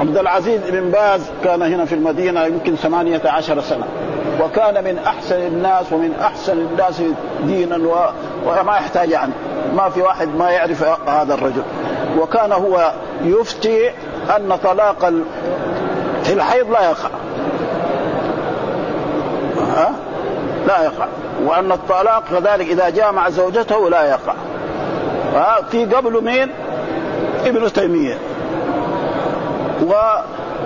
عبد 0.00 0.18
العزيز 0.18 0.60
بن 0.70 0.90
باز 0.90 1.30
كان 1.44 1.62
هنا 1.62 1.84
في 1.84 1.94
المدينة 1.94 2.44
يمكن 2.44 2.76
ثمانية 2.76 3.20
عشر 3.24 3.60
سنة 3.60 3.84
وكان 4.40 4.84
من 4.84 4.98
أحسن 4.98 5.36
الناس 5.36 5.92
ومن 5.92 6.14
أحسن 6.20 6.58
الناس 6.58 7.02
دينا 7.46 7.76
وما 8.46 8.76
يحتاج 8.76 9.10
يعني 9.10 9.32
ما 9.74 9.88
في 9.88 10.02
واحد 10.02 10.28
ما 10.28 10.50
يعرف 10.50 10.84
هذا 11.08 11.34
الرجل. 11.34 11.62
وكان 12.18 12.52
هو 12.52 12.92
يفتي 13.22 13.90
أن 14.36 14.58
طلاق 14.64 15.12
في 16.22 16.32
الحيض 16.32 16.70
لا 16.70 16.82
يقع. 16.82 17.10
ها؟ 19.76 19.92
لا 20.66 20.84
يقع. 20.84 21.06
وأن 21.44 21.72
الطلاق 21.72 22.22
كذلك 22.30 22.68
إذا 22.68 22.88
جاء 22.88 23.12
مع 23.12 23.30
زوجته 23.30 23.90
لا 23.90 24.04
يقع. 24.04 24.34
في 25.70 25.84
قبل 25.84 26.24
مين؟ 26.24 26.50
ابن 27.46 27.72
تيمية. 27.72 28.18
و... 29.82 29.92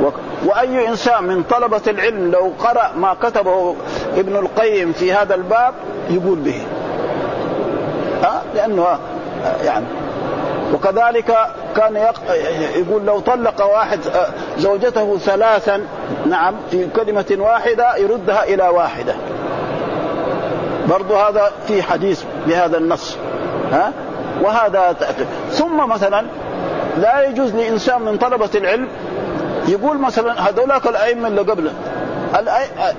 و... 0.02 0.10
وأي 0.44 0.88
إنسان 0.88 1.24
من 1.24 1.42
طلبة 1.42 1.80
العلم 1.86 2.30
لو 2.30 2.52
قرأ 2.58 2.90
ما 2.96 3.16
كتبه 3.22 3.76
ابن 4.16 4.36
القيم 4.36 4.92
في 4.92 5.12
هذا 5.12 5.34
الباب 5.34 5.74
يقول 6.10 6.38
به. 6.38 6.62
ها 8.22 8.42
لأنه 8.54 8.86
يعني. 9.64 9.86
وكذلك 10.74 11.36
كان 11.76 11.96
يقول 12.74 13.04
لو 13.06 13.20
طلق 13.20 13.64
واحد 13.74 14.00
زوجته 14.58 15.18
ثلاثا 15.18 15.80
نعم 16.26 16.54
في 16.70 16.86
كلمة 16.86 17.36
واحدة 17.38 17.96
يردها 17.96 18.44
إلى 18.44 18.68
واحدة. 18.68 19.14
برضو 20.88 21.14
هذا 21.16 21.52
في 21.66 21.82
حديث 21.82 22.22
بهذا 22.46 22.78
النص. 22.78 23.16
ها 23.72 23.92
وهذا 24.42 24.96
ثم 25.50 25.88
مثلا 25.88 26.26
لا 26.98 27.28
يجوز 27.28 27.54
لإنسان 27.54 28.02
من 28.02 28.18
طلبة 28.18 28.50
العلم 28.54 28.88
يقول 29.68 29.98
مثلا 29.98 30.48
هذولاك 30.48 30.86
الأئمة 30.86 31.28
اللي 31.28 31.40
قبله. 31.40 31.72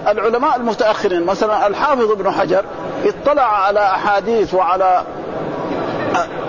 العلماء 0.07 0.55
المتأخرين 0.55 1.23
مثلا 1.25 1.67
الحافظ 1.67 2.11
ابن 2.11 2.31
حجر 2.31 2.65
اطلع 3.05 3.65
على 3.65 3.79
أحاديث 3.79 4.53
وعلى 4.53 5.03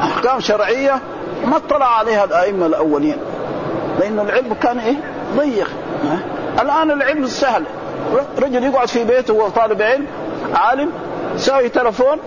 أحكام 0.01 0.40
شرعية 0.40 0.99
ما 1.44 1.57
اطلع 1.57 1.99
عليها 1.99 2.25
الأئمة 2.25 2.66
الأولين. 2.66 3.16
لأنه 4.01 4.22
العلم 4.22 4.55
كان 4.55 4.79
إيه؟ 4.79 4.96
ضيق. 5.37 5.70
الآن 6.61 6.90
العلم 6.90 7.27
سهل. 7.27 7.64
رجل 8.38 8.64
يقعد 8.64 8.88
في 8.88 9.05
بيته 9.05 9.35
وهو 9.35 9.49
طالب 9.49 9.83
علم 9.83 10.07
عالم 10.55 10.90
يساوي 11.35 11.68
تلفون 11.68 12.18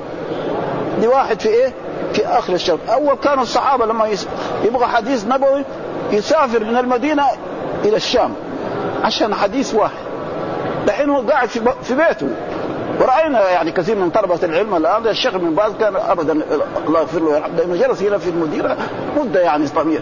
لواحد 1.02 1.40
في 1.40 1.50
إيه؟ 1.50 1.74
في 2.14 2.28
آخر 2.28 2.54
الشهر 2.54 2.80
أول 2.94 3.16
كانوا 3.16 3.44
الصحابة 3.44 3.86
لما 3.86 4.10
يبغى 4.64 4.86
حديث 4.86 5.26
نبوي 5.28 5.66
يسافر 6.12 6.64
من 6.64 6.78
المدينة 6.78 7.24
إلى 7.86 7.98
الشام 7.98 8.34
عشان 9.04 9.36
حديث 9.36 9.76
واحد. 9.76 10.10
دحين 10.88 11.10
هو 11.10 11.22
قاعد 11.22 11.50
في 11.84 11.96
بيته. 11.96 12.28
ورأينا 13.00 13.50
يعني 13.50 13.72
كثير 13.72 13.96
من 13.96 14.10
طلبة 14.10 14.40
العلم 14.44 14.76
الآن 14.76 15.08
الشيخ 15.08 15.36
من 15.36 15.56
باز 15.56 15.72
كان 15.80 15.96
ابدا 15.96 16.32
الله 16.88 17.00
يغفر 17.00 17.20
له 17.20 17.40
لأنه 17.58 17.76
جلس 17.76 18.04
هنا 18.04 18.18
في 18.18 18.30
المدينة 18.30 18.78
مدة 19.18 19.40
يعني 19.40 19.68
طويلة. 19.68 20.02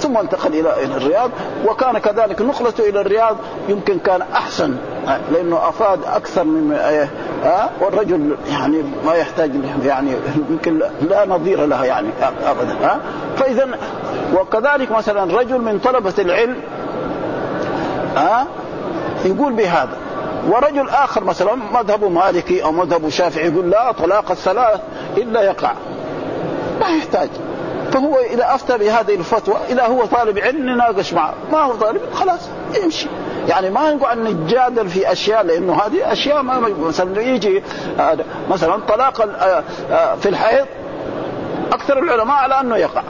ثم 0.00 0.16
انتقل 0.16 0.54
إلى 0.54 0.96
الرياض 0.96 1.30
وكان 1.68 1.98
كذلك 1.98 2.42
نقلته 2.42 2.88
إلى 2.88 3.00
الرياض 3.00 3.36
يمكن 3.68 3.98
كان 3.98 4.22
أحسن 4.22 4.76
لأنه 5.32 5.68
أفاد 5.68 6.04
أكثر 6.04 6.44
من 6.44 6.72
ها؟ 7.44 7.70
والرجل 7.80 8.36
يعني 8.50 8.82
ما 9.06 9.14
يحتاج 9.14 9.50
يعني 9.84 10.12
يمكن 10.50 10.82
لا 11.10 11.26
نظير 11.26 11.66
لها 11.66 11.84
يعني 11.84 12.08
ابدا 12.42 12.72
ها؟ 12.82 13.00
فاذا 13.36 13.68
وكذلك 14.34 14.90
مثلا 14.90 15.38
رجل 15.38 15.58
من 15.58 15.78
طلبة 15.78 16.14
العلم 16.18 16.56
ها؟ 18.16 18.46
يقول 19.24 19.52
بهذا 19.52 19.96
ورجل 20.48 20.88
آخر 20.88 21.24
مثلا 21.24 21.54
مذهبه 21.54 22.08
مالكي 22.08 22.64
أو 22.64 22.72
مذهبه 22.72 23.08
شافعي 23.08 23.46
يقول 23.46 23.70
لا 23.70 23.92
طلاق 23.92 24.30
الثلاث 24.30 24.80
إلا 25.16 25.42
يقع 25.42 25.72
ما 26.80 26.88
يحتاج. 26.88 27.28
فهو 27.94 28.18
إذا 28.18 28.54
أفتى 28.54 28.78
بهذه 28.78 29.14
الفتوى 29.14 29.56
إذا 29.68 29.86
هو 29.86 30.04
طالب 30.04 30.38
علم 30.38 30.68
نناقش 30.68 31.12
معه. 31.12 31.34
ما 31.52 31.58
هو 31.58 31.72
طالب 31.72 32.00
خلاص 32.14 32.40
يمشي. 32.82 33.06
يعني 33.48 33.70
ما 33.70 33.92
نقعد 33.92 34.18
نتجادل 34.18 34.88
في 34.88 35.12
أشياء 35.12 35.44
لأنه 35.44 35.74
هذه 35.74 36.12
أشياء 36.12 36.42
ما 36.42 36.58
مثلا 36.58 37.22
يجي 37.22 37.62
مثلا 38.50 38.76
طلاق 38.88 39.20
آه، 39.22 39.64
آه، 39.90 40.14
في 40.14 40.28
الحيض 40.28 40.66
أكثر 41.72 41.98
العلماء 41.98 42.36
على 42.36 42.60
أنه 42.60 42.76
يقع. 42.76 43.02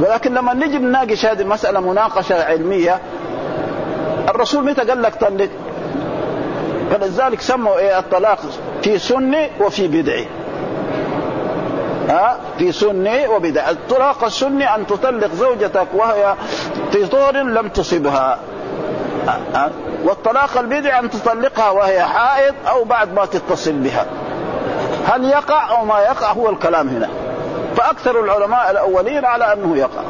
ولكن 0.00 0.34
لما 0.34 0.54
نجي 0.54 0.78
نناقش 0.78 1.26
هذه 1.26 1.40
المسألة 1.40 1.80
مناقشة 1.80 2.44
علمية 2.44 3.00
الرسول 4.28 4.64
متى 4.64 4.82
قال 4.82 5.02
لك 5.02 5.14
طلق؟ 5.14 5.48
فلذلك 6.90 7.40
سموا 7.40 7.78
إيه 7.78 7.98
الطلاق 7.98 8.38
في 8.82 8.98
سنه 8.98 9.48
وفي 9.60 9.88
بدعي. 9.88 10.26
في 12.58 12.72
سنة 12.72 13.30
وبدعة 13.30 13.70
الطلاق 13.70 14.24
السني 14.24 14.74
أن 14.74 14.86
تطلق 14.86 15.34
زوجتك 15.34 15.86
وهي 15.94 16.34
في 16.92 17.06
طهر 17.06 17.36
لم 17.36 17.68
تصبها. 17.68 18.38
ها 19.54 19.70
والطلاق 20.04 20.58
البدع 20.58 20.98
أن 20.98 21.10
تطلقها 21.10 21.70
وهي 21.70 22.02
حائض 22.02 22.54
أو 22.68 22.84
بعد 22.84 23.14
ما 23.14 23.26
تتصل 23.26 23.72
بها. 23.72 24.06
هل 25.06 25.24
يقع 25.24 25.70
أو 25.70 25.84
ما 25.84 26.00
يقع؟ 26.00 26.32
هو 26.32 26.50
الكلام 26.50 26.88
هنا. 26.88 27.08
فأكثر 27.76 28.24
العلماء 28.24 28.70
الأولين 28.70 29.24
على 29.24 29.52
أنه 29.52 29.76
يقع. 29.76 30.02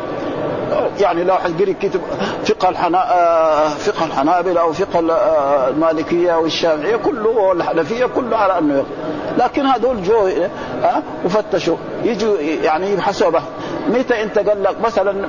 يعني 1.00 1.24
لو 1.24 1.34
حد 1.34 1.62
قري 1.62 1.74
كتب 1.74 2.00
فقه 2.44 2.68
الحنا 2.68 3.12
آه، 3.12 3.68
فقه 3.68 4.06
الحنابلة 4.06 4.60
أو 4.60 4.72
فقه 4.72 5.12
آه، 5.12 5.68
المالكية 5.68 6.34
والشافعيه 6.34 6.96
كله 6.96 7.28
والحنفيه 7.28 8.06
كله 8.06 8.36
على 8.36 8.58
أنه 8.58 8.74
يقع 8.74 8.84
لكن 9.38 9.66
هذول 9.66 10.02
جو 10.02 10.28
ها 10.82 11.02
وفتشوا. 11.24 11.76
يجوا 12.04 12.38
يعني 12.40 12.90
يبحثوا 12.90 13.30
به 13.30 13.42
متى 13.88 14.22
أنت 14.22 14.38
قال 14.38 14.62
لك 14.62 14.80
مثلا 14.80 15.26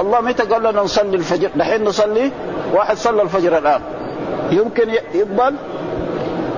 الله 0.00 0.20
متى 0.20 0.42
قال 0.42 0.62
لنا 0.62 0.82
نصلي 0.82 1.16
الفجر؟ 1.16 1.50
دحين 1.56 1.84
نصلي؟ 1.84 2.32
واحد 2.74 2.96
صلى 2.96 3.22
الفجر 3.22 3.58
الآن. 3.58 3.80
يمكن 4.50 4.90
يقبل؟ 5.14 5.54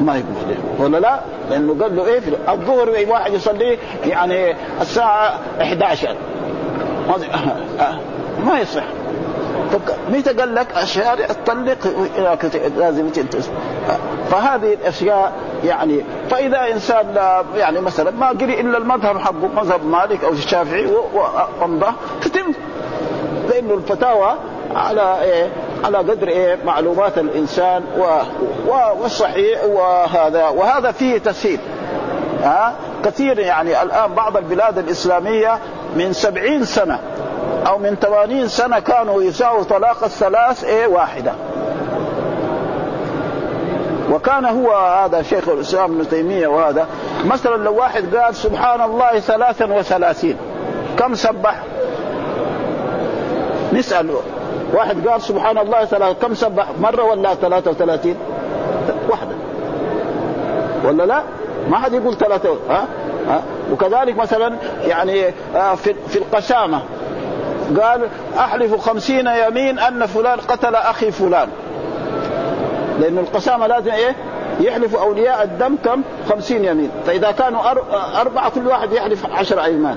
ما 0.01 0.17
يقبل. 0.17 0.57
ولا 0.79 0.99
لا؟ 0.99 1.21
لأنه 1.51 1.77
قال 1.83 1.97
له 1.97 2.07
إيه 2.07 2.21
الظهر 2.49 3.05
واحد 3.09 3.33
يصلي 3.33 3.79
يعني 4.07 4.57
الساعة 4.81 5.39
11 5.61 6.17
ما 8.47 8.61
يصح. 8.61 8.85
متى 10.11 10.33
قال 10.33 10.55
لك 10.55 10.67
الشارع 10.83 11.27
طلق 11.47 11.79
لازم 12.77 13.11
فهذه 14.31 14.75
الأشياء 14.75 15.33
يعني 15.65 16.05
فإذا 16.31 16.73
إنسان 16.73 17.15
يعني 17.57 17.81
مثلا 17.81 18.11
ما 18.11 18.29
قري 18.29 18.61
إلا 18.61 18.79
المذهب 18.79 19.19
حقه 19.19 19.49
مذهب 19.57 19.87
مالك 19.87 20.25
أو 20.25 20.33
الشافعي 20.33 20.87
وأمضى 21.15 21.93
تتم 22.23 22.53
لأنه 23.49 23.75
الفتاوى 23.75 24.35
على 24.75 25.23
إيه؟ 25.23 25.51
على 25.85 25.99
قدر 25.99 26.29
إيه؟ 26.29 26.59
معلومات 26.65 27.19
الإنسان 27.19 27.85
و... 27.99 28.03
و... 28.71 29.03
والصحيح 29.03 29.65
وهذا 29.65 30.49
وهذا 30.49 30.93
فيه 30.93 31.19
تسهيل 31.19 31.61
ها؟ 32.43 32.75
كثير 33.05 33.39
يعني 33.39 33.83
الآن 33.83 34.15
بعض 34.15 34.37
البلاد 34.37 34.79
الإسلامية 34.79 35.59
من 35.97 36.13
سبعين 36.13 36.65
سنة 36.65 36.99
أو 37.67 37.79
من 37.79 37.97
ثمانين 37.97 38.49
سنة 38.49 38.79
كانوا 38.79 39.23
يساووا 39.23 39.63
طلاق 39.63 40.05
الثلاث 40.05 40.65
إيه 40.65 40.87
واحدة. 40.87 41.33
وكان 44.11 44.45
هو 44.45 44.73
هذا 44.73 45.23
شيخ 45.23 45.49
الإسلام 45.49 45.95
ابن 45.95 46.09
تيمية 46.09 46.47
وهذا 46.47 46.87
مثلا 47.25 47.57
لو 47.57 47.75
واحد 47.75 48.17
قال 48.17 48.35
سبحان 48.35 48.81
الله 48.81 49.21
ثلاثا 49.21 49.65
وثلاثين 49.65 50.37
كم 50.99 51.15
سبح؟ 51.15 51.63
نسأل. 53.73 54.11
واحد 54.75 55.09
قال 55.09 55.23
سبحان 55.23 55.59
الله 55.59 55.85
ثلاثة 55.85 56.13
كم 56.13 56.35
سبح؟ 56.35 56.67
مرة 56.81 57.03
ولا 57.03 57.35
ثلاثة 57.35 57.71
وثلاثين؟ 57.71 58.17
واحدة. 59.09 59.35
ولا 60.85 61.03
لا؟ 61.03 61.23
ما 61.69 61.79
حد 61.79 61.93
يقول 61.93 62.17
ثلاثة 62.17 62.57
ها, 62.71 62.85
ها؟ 63.29 63.43
وكذلك 63.73 64.17
مثلا 64.17 64.57
يعني 64.83 65.25
آه، 65.57 65.75
في 65.75 65.95
في 66.09 66.19
القسامة. 66.19 66.83
قال 67.79 68.09
أحلف 68.39 68.75
خمسين 68.75 69.27
يمين 69.27 69.79
أن 69.79 70.07
فلان 70.07 70.39
قتل 70.41 70.75
أخي 70.75 71.11
فلان. 71.11 71.49
لأن 73.01 73.19
القسامة 73.19 73.67
لازم 73.67 73.91
إيه؟ 73.91 74.17
يحلف 74.61 74.97
أولياء 74.97 75.43
الدم 75.43 75.77
كم؟ 75.85 76.03
خمسين 76.31 76.65
يمين. 76.65 76.91
فإذا 77.07 77.31
كانوا 77.31 77.61
أربعة 78.21 78.51
كل 78.51 78.67
واحد 78.67 78.93
يحلف 78.93 79.27
عشر 79.27 79.65
أيمان. 79.65 79.97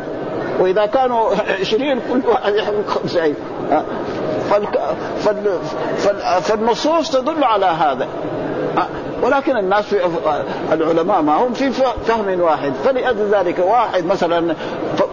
وإذا 0.59 0.85
كانوا 0.85 1.29
عشرين 1.61 1.99
كل 1.99 2.21
واحد 2.29 2.55
يحلف 2.55 2.87
خمس 2.87 3.15
أيمان. 3.15 3.83
فالنصوص 6.41 7.11
تدل 7.11 7.43
على 7.43 7.65
هذا. 7.65 8.07
ولكن 9.23 9.57
الناس 9.57 9.85
في 9.85 10.01
العلماء 10.71 11.21
ما 11.21 11.35
هم 11.35 11.53
في 11.53 11.71
فهم 12.05 12.41
واحد. 12.41 12.73
فلأجل 12.85 13.29
ذلك 13.31 13.59
واحد 13.59 14.05
مثلا 14.05 14.55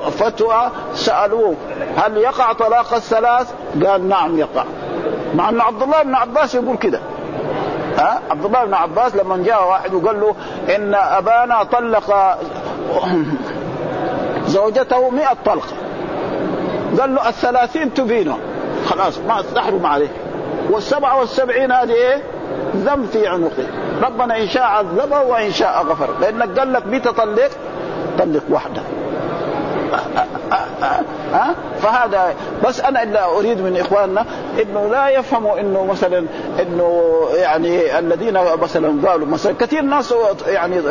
فتوى 0.09 0.71
سألوه 0.95 1.55
هل 1.97 2.17
يقع 2.17 2.53
طلاق 2.53 2.95
الثلاث؟ 2.95 3.53
قال 3.87 4.09
نعم 4.09 4.39
يقع. 4.39 4.65
مع 5.35 5.49
أن 5.49 5.61
عبد 5.61 5.83
الله 5.83 6.03
بن 6.03 6.15
عباس 6.15 6.55
يقول 6.55 6.77
كده. 6.77 7.01
ها؟ 7.99 8.21
عبد 8.31 8.45
الله 8.45 8.65
بن 8.65 8.75
عباس 8.75 9.17
لما 9.17 9.37
جاء 9.37 9.69
واحد 9.69 9.95
وقال 9.95 10.21
له 10.21 10.35
إن 10.77 10.95
أبانا 10.95 11.63
طلق 11.63 12.15
زوجته 14.47 15.11
مئة 15.11 15.37
طلقه 15.45 15.75
قال 17.01 17.15
له 17.15 17.29
الثلاثين 17.29 17.95
تبينه. 17.95 18.39
خلاص 18.87 19.19
ما 19.19 19.43
تحرم 19.55 19.87
عليه. 19.87 20.13
والسبعة 20.71 21.21
والسبعين 21.21 21.73
هذه 21.73 21.93
إيه؟ 21.93 22.23
ذنب 22.77 23.07
في 23.07 23.27
عنقه. 23.27 23.67
ربنا 24.03 24.39
إن 24.43 24.49
شاء 24.49 24.63
عذبه 24.63 25.21
وإن 25.21 25.53
شاء 25.53 25.85
غفر. 25.87 26.09
لأنك 26.21 26.59
قال 26.59 26.73
لك 26.73 26.87
متى 26.87 27.13
طلق؟ 27.13 27.51
طلق 28.19 28.43
وحده. 28.51 28.83
ها؟ 31.33 31.55
فهذا 31.83 32.35
بس 32.65 32.81
أنا 32.81 33.03
إلا 33.03 33.25
أريد 33.25 33.61
من 33.61 33.77
إخواننا 33.77 34.25
إنه 34.63 34.89
لا 34.89 35.09
يفهموا 35.09 35.61
إنه 35.61 35.85
مثلا 35.85 36.27
إنه 36.63 37.23
يعني 37.35 37.99
الذين 37.99 38.39
مثلا 38.63 39.09
قالوا 39.09 39.27
مثلا 39.27 39.55
كثير 39.61 39.83
ناس 39.83 40.15
يعني 40.47 40.83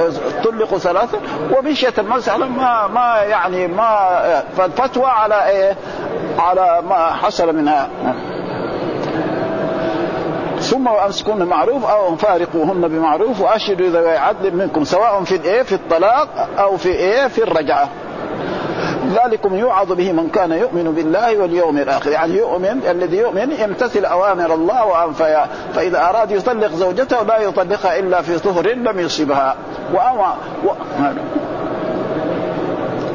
طلقوا 0.43 0.77
ثلاثة 0.77 1.17
ومشيت 1.57 1.99
المسألة 1.99 2.47
ما 2.47 2.87
ما 2.87 3.15
يعني 3.23 3.67
ما 3.67 4.43
فالفتوى 4.57 5.05
على 5.05 5.47
إيه؟ 5.47 5.75
على 6.39 6.81
ما 6.89 7.13
حصل 7.13 7.55
منها. 7.55 7.89
ثم 10.59 10.87
امسكون 10.87 11.43
معروف 11.43 11.85
أو 11.85 12.15
فارقوهن 12.15 12.87
بمعروف 12.87 13.41
وأشهدوا 13.41 13.87
ذوي 13.87 14.17
عدل 14.17 14.55
منكم 14.55 14.83
سواء 14.83 15.23
في 15.23 15.35
الإيه؟ 15.35 15.63
في 15.63 15.75
الطلاق 15.75 16.27
أو 16.59 16.77
في 16.77 16.89
إيه؟ 16.89 17.27
في 17.27 17.43
الرجعة. 17.43 17.89
ذلكم 19.09 19.55
يوعظ 19.55 19.91
به 19.91 20.11
من 20.11 20.29
كان 20.29 20.51
يؤمن 20.51 20.93
بالله 20.95 21.37
واليوم 21.37 21.77
الآخر. 21.77 22.11
يعني 22.11 22.37
يؤمن 22.37 22.81
الذي 22.89 23.17
يؤمن 23.17 23.51
يمتثل 23.51 24.05
أوامر 24.05 24.53
الله 24.53 25.11
فإذا 25.73 26.09
أراد 26.09 26.31
يطلق 26.31 26.71
زوجته 26.71 27.23
لا 27.23 27.37
يطلقها 27.37 27.99
إلا 27.99 28.21
في 28.21 28.39
طهر 28.39 28.67
لم 28.67 28.99
يصبها. 28.99 29.55
وأما 29.93 30.35
و... 30.65 30.69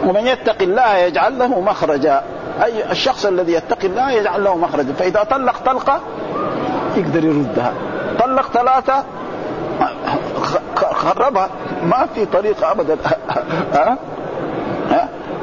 ومن 0.09 0.27
يتق 0.27 0.62
الله 0.62 0.97
يجعل 0.97 1.39
له 1.39 1.61
مخرجا. 1.61 2.23
أي 2.62 2.91
الشخص 2.91 3.27
الذي 3.27 3.53
يتقي 3.53 3.87
الله 3.87 4.11
يجعل 4.11 4.45
له 4.45 4.57
مخرجا. 4.57 4.93
فإذا 4.93 5.23
طلق 5.23 5.57
طلقة 5.66 6.01
يقدر 6.97 7.25
يردها. 7.25 7.73
طلق 8.21 8.51
ثلاثة 8.53 9.05
خربها. 10.77 11.49
ما 11.83 12.07
في 12.14 12.27
طريقة 12.27 12.71
ابدا. 12.73 12.97
ها؟ 13.75 13.99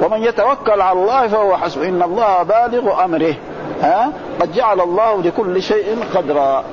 ومن 0.01 0.23
يتوكل 0.23 0.81
على 0.81 0.99
الله 0.99 1.27
فهو 1.27 1.57
حسبه. 1.57 1.89
إن 1.89 2.01
الله 2.01 2.43
بالغ 2.43 3.03
أمره. 3.05 3.35
ها؟ 3.81 4.11
قد 4.41 4.53
جعل 4.53 4.81
الله 4.81 5.21
لكل 5.21 5.63
شيء 5.63 6.03
قدرا. 6.15 6.63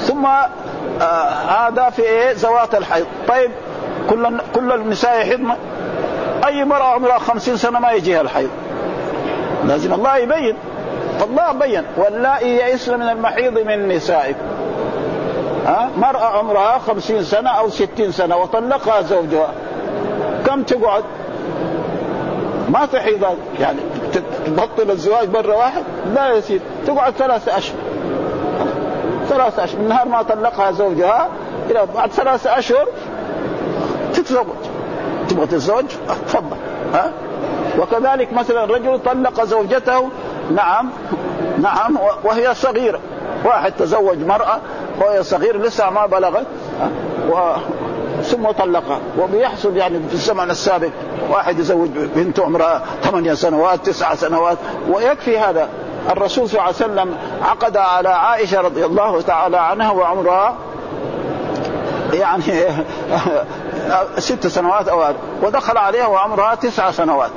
ثم 0.00 0.26
آه 0.26 1.30
هذا 1.48 1.90
في 1.90 2.02
إيه؟ 2.02 2.32
زوات 2.32 2.74
الحيض. 2.74 3.06
طيب 3.28 3.50
كل 4.10 4.40
كل 4.54 4.72
النساء 4.72 5.20
يحضن 5.20 5.54
أي 6.46 6.64
مرأة 6.64 6.84
عمرها 6.84 7.18
خمسين 7.18 7.56
سنة 7.56 7.78
ما 7.78 7.92
يجيها 7.92 8.20
الحيض. 8.20 8.50
لازم 9.64 9.94
الله 9.94 10.16
يبين. 10.16 10.56
فالله 11.20 11.52
بين. 11.52 11.84
واللائي 11.96 12.56
يئسن 12.56 12.98
من 12.98 13.08
المحيض 13.08 13.58
من 13.58 13.88
نسائكم. 13.88 14.46
ها؟ 15.66 15.90
مرأة 15.96 16.38
عمرها 16.38 16.78
خمسين 16.78 17.22
سنة 17.22 17.50
أو 17.50 17.68
ستين 17.68 18.12
سنة 18.12 18.36
وطلقها 18.36 19.02
زوجها. 19.02 19.48
كم 20.50 20.62
تقعد؟ 20.62 21.04
ما 22.68 22.86
تحيض 22.86 23.24
يعني 23.60 23.78
تبطل 24.46 24.90
الزواج 24.90 25.30
مرة 25.30 25.56
واحد؟ 25.56 25.82
لا 26.14 26.40
سيدي. 26.40 26.64
تقعد 26.86 27.12
ثلاثة 27.12 27.58
أشهر. 27.58 27.76
ثلاثة 29.28 29.64
أشهر. 29.64 29.80
من 29.80 29.88
نهار 29.88 30.08
ما 30.08 30.22
طلقها 30.22 30.70
زوجها 30.70 31.28
إلى 31.70 31.86
بعد 31.94 32.10
ثلاثة 32.10 32.58
أشهر 32.58 32.86
تتزوج. 34.14 34.46
تبغى 35.28 35.46
تتزوج؟ 35.46 35.84
تفضل. 36.26 36.56
ها؟ 36.94 37.12
وكذلك 37.78 38.32
مثلا 38.32 38.64
رجل 38.64 38.98
طلق 38.98 39.44
زوجته. 39.44 40.08
نعم. 40.54 40.90
نعم. 41.58 41.98
وهي 42.24 42.54
صغيرة. 42.54 43.00
واحد 43.44 43.72
تزوج 43.72 44.18
مرأة. 44.18 44.58
وهي 45.00 45.22
صغيرة. 45.22 45.58
لسه 45.58 45.90
ما 45.90 46.06
بلغت. 46.06 46.46
و 47.30 47.52
ثم 48.22 48.50
طلقها. 48.50 49.00
وبيحصل 49.18 49.76
يعني 49.76 50.08
في 50.08 50.14
الزمن 50.14 50.50
السابق 50.50 50.90
واحد 51.30 51.58
يزوج 51.58 51.88
بنته 51.88 52.44
عمرها 52.44 52.82
ثمانية 53.02 53.34
سنوات 53.34 53.86
تسعة 53.86 54.14
سنوات. 54.14 54.58
ويكفي 54.90 55.38
هذا. 55.38 55.68
الرسول 56.10 56.48
صلى 56.48 56.60
الله 56.60 56.74
عليه 56.74 56.76
وسلم 56.76 57.16
عقد 57.42 57.76
على 57.76 58.08
عائشة 58.08 58.60
رضي 58.60 58.84
الله 58.84 59.20
تعالى 59.20 59.56
عنها 59.56 59.90
وعمرها 59.90 60.56
يعني 62.12 62.42
ست 64.18 64.46
سنوات 64.46 64.88
أو 64.88 65.04
ودخل 65.42 65.78
عليها 65.78 66.06
وعمرها 66.06 66.54
تسع 66.54 66.90
سنوات. 66.90 67.30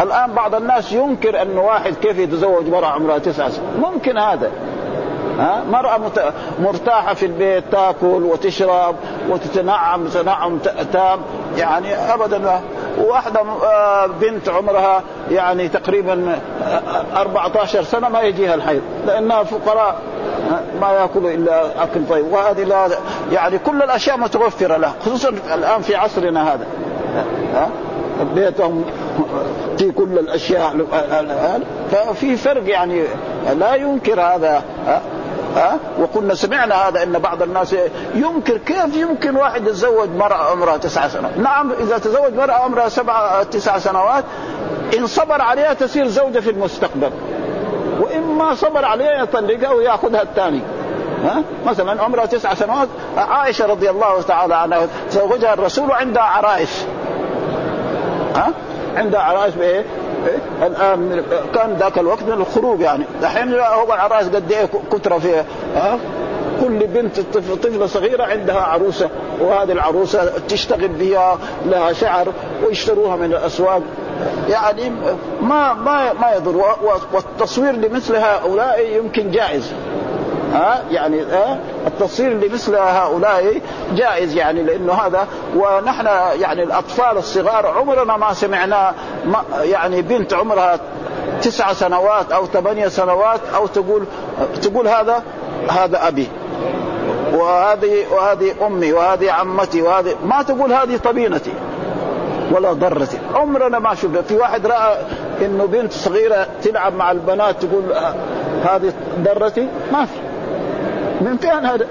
الآن 0.00 0.32
بعض 0.32 0.54
الناس 0.54 0.92
ينكر 0.92 1.42
أن 1.42 1.58
واحد 1.58 1.94
كيف 1.94 2.18
يتزوج 2.18 2.68
مرأة 2.68 2.86
عمرها 2.86 3.18
تسع 3.18 3.48
سنوات. 3.48 3.76
ممكن 3.92 4.18
هذا. 4.18 4.50
ها؟ 5.38 5.64
مرأة 5.70 6.00
مرتاحة 6.58 7.14
في 7.14 7.26
البيت 7.26 7.64
تأكل 7.72 8.06
وتشرب 8.06 8.96
وتتنعم 9.28 10.04
تنعم 10.06 10.58
تام 10.92 11.20
يعني 11.56 11.94
ابدا. 11.94 12.60
واحدة 12.98 13.40
آه، 13.40 14.06
بنت 14.06 14.48
عمرها 14.48 15.02
يعني 15.30 15.68
تقريبا 15.68 16.38
14 17.16 17.82
سنة 17.82 18.08
ما 18.08 18.20
يجيها 18.20 18.54
الحيض 18.54 18.82
لأنها 19.06 19.42
فقراء 19.42 19.96
ما 20.80 20.92
يأكلوا 20.92 21.30
إلا 21.30 21.82
أكل 21.82 22.00
طيب. 22.10 22.26
وهذه 22.32 22.62
لا 22.64 22.88
يعني 23.32 23.58
كل 23.58 23.82
الأشياء 23.82 24.18
متوفرة 24.18 24.76
له 24.76 24.92
خصوصا 25.06 25.28
الآن 25.54 25.82
في 25.82 25.94
عصرنا 25.96 26.54
هذا 26.54 26.66
ها؟ 27.54 27.68
بيتهم 28.34 28.84
في 29.78 29.92
كل 29.92 30.18
الأشياء 30.18 30.76
ففي 31.90 32.36
فرق 32.36 32.68
يعني 32.68 33.02
لا 33.58 33.74
ينكر 33.74 34.20
هذا 34.20 34.62
ها؟ 35.56 35.78
وكنا 36.00 36.34
سمعنا 36.34 36.74
هذا 36.74 37.02
إن 37.02 37.12
بعض 37.12 37.42
الناس 37.42 37.76
ينكر 38.14 38.56
كيف 38.56 38.96
يمكن 38.96 39.36
واحد 39.36 39.66
يتزوج 39.66 40.08
مرأة 40.10 40.50
عمرها 40.50 40.76
تسع 40.76 41.08
سنوات؟ 41.08 41.38
نعم 41.38 41.72
إذا 41.80 41.98
تزوج 41.98 42.34
مرأة 42.34 42.54
عمرها 42.54 42.88
سبع 42.88 43.42
تسع 43.42 43.78
سنوات 43.78 44.24
إن 44.98 45.06
صبر 45.06 45.42
عليها 45.42 45.74
تصير 45.74 46.06
زوجة 46.06 46.38
في 46.38 46.50
المستقبل. 46.50 47.10
وإما 48.00 48.54
صبر 48.54 48.84
عليها 48.84 49.22
يطلقها 49.22 49.70
ويأخذها 49.70 50.22
الثاني. 50.22 50.62
ها؟ 51.24 51.42
مثلا 51.66 52.02
عمرها 52.02 52.26
تسع 52.26 52.54
سنوات 52.54 52.88
عائشة 53.16 53.66
رضي 53.66 53.90
الله 53.90 54.22
تعالى 54.22 54.54
عنها 54.54 54.86
تزوجها 55.10 55.54
الرسول 55.54 55.92
عندها 55.92 56.22
عرائس 56.22 56.86
ها؟ 58.34 58.52
عندها 58.96 59.20
عرائس 59.20 59.54
بإيه؟ 59.54 59.84
الآن 60.62 61.24
كان 61.54 61.74
ذاك 61.74 61.98
الوقت 61.98 62.22
من 62.22 62.32
الخروج 62.32 62.80
يعني. 62.80 63.04
الحين 63.22 63.54
هو 63.54 63.94
العرائس 63.94 64.28
قد 64.28 64.52
إيه 64.52 64.68
كثره 64.92 65.18
فيها 65.18 65.44
ها؟ 65.74 65.98
كل 66.60 66.86
بنت 66.86 67.20
طفلة 67.20 67.86
صغيرة 67.86 68.24
عندها 68.24 68.60
عروسة 68.60 69.08
وهذه 69.40 69.72
العروسة 69.72 70.32
تشتغل 70.48 70.88
بها 70.88 71.38
لها 71.66 71.92
شعر 71.92 72.28
ويشتروها 72.66 73.16
من 73.16 73.24
الأسواق. 73.24 73.82
يعني 74.48 74.90
ما 75.40 75.74
ما 75.74 76.12
ما 76.12 76.32
يضر. 76.36 76.76
والتصوير 77.12 77.72
لمثل 77.72 78.16
هؤلاء 78.16 78.96
يمكن 78.96 79.30
جائز. 79.30 79.72
ها؟ 80.52 80.82
يعني 80.90 81.20
ها؟ 81.22 81.58
التصوير 81.86 82.32
لمثل 82.32 82.74
هؤلاء 82.74 83.60
جائز 83.94 84.34
يعني 84.34 84.62
لأنه 84.62 84.92
هذا 84.92 85.28
ونحن 85.56 86.06
يعني 86.40 86.62
الأطفال 86.62 87.16
الصغار 87.16 87.66
عمرنا 87.66 88.16
ما 88.16 88.32
سمعنا 88.32 88.94
يعني 89.62 90.02
بنت 90.02 90.34
عمرها 90.34 90.78
تسع 91.42 91.72
سنوات 91.72 92.32
أو 92.32 92.46
ثمانية 92.46 92.88
سنوات 92.88 93.40
أو 93.54 93.66
تقول 93.66 94.04
تقول 94.62 94.88
هذا 94.88 95.22
هذا 95.70 96.08
أبي. 96.08 96.28
وهذه 97.32 98.06
وهذه 98.12 98.66
أمي 98.66 98.92
وهذه 98.92 99.30
عمتي 99.30 99.82
وهذه 99.82 100.14
ما 100.24 100.42
تقول 100.42 100.72
هذه 100.72 100.96
طبينتي 100.96 101.52
ولا 102.52 102.72
ضرتي. 102.72 103.18
عمرنا 103.34 103.78
ما 103.78 103.94
شفنا. 103.94 104.22
في 104.22 104.36
واحد 104.36 104.66
رأى 104.66 104.96
إنه 105.40 105.64
بنت 105.66 105.92
صغيرة 105.92 106.46
تلعب 106.62 106.94
مع 106.94 107.10
البنات 107.10 107.64
تقول 107.64 107.82
هذه 108.62 108.92
ضرتي؟ 109.20 109.68
ما 109.92 110.04
في. 110.04 110.18
من 111.20 111.36
فين 111.36 111.64
هذا؟ 111.64 111.86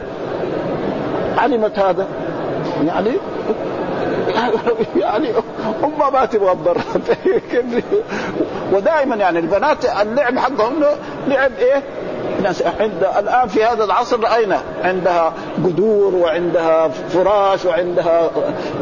علمت 1.38 1.80
هذا؟ 1.80 2.08
يعني 2.86 3.12
يعني 5.04 5.34
هم 5.84 6.14
ما 6.14 6.26
تبغى 6.26 6.56
تضرر 6.56 6.82
ودائما 8.74 9.16
يعني 9.16 9.40
البنات 9.40 9.86
اللعب 10.02 10.38
حقهم 10.40 10.84
لعب 11.28 11.52
إيه؟ 11.60 11.84
ناس 12.44 12.64
عند 12.80 13.08
الآن 13.20 13.48
في 13.48 13.64
هذا 13.64 13.84
العصر 13.84 14.20
راينا 14.20 14.62
عندها 14.84 15.34
قدور 15.64 16.16
وعندها 16.16 16.88
فراش 16.88 17.66
وعندها 17.66 18.30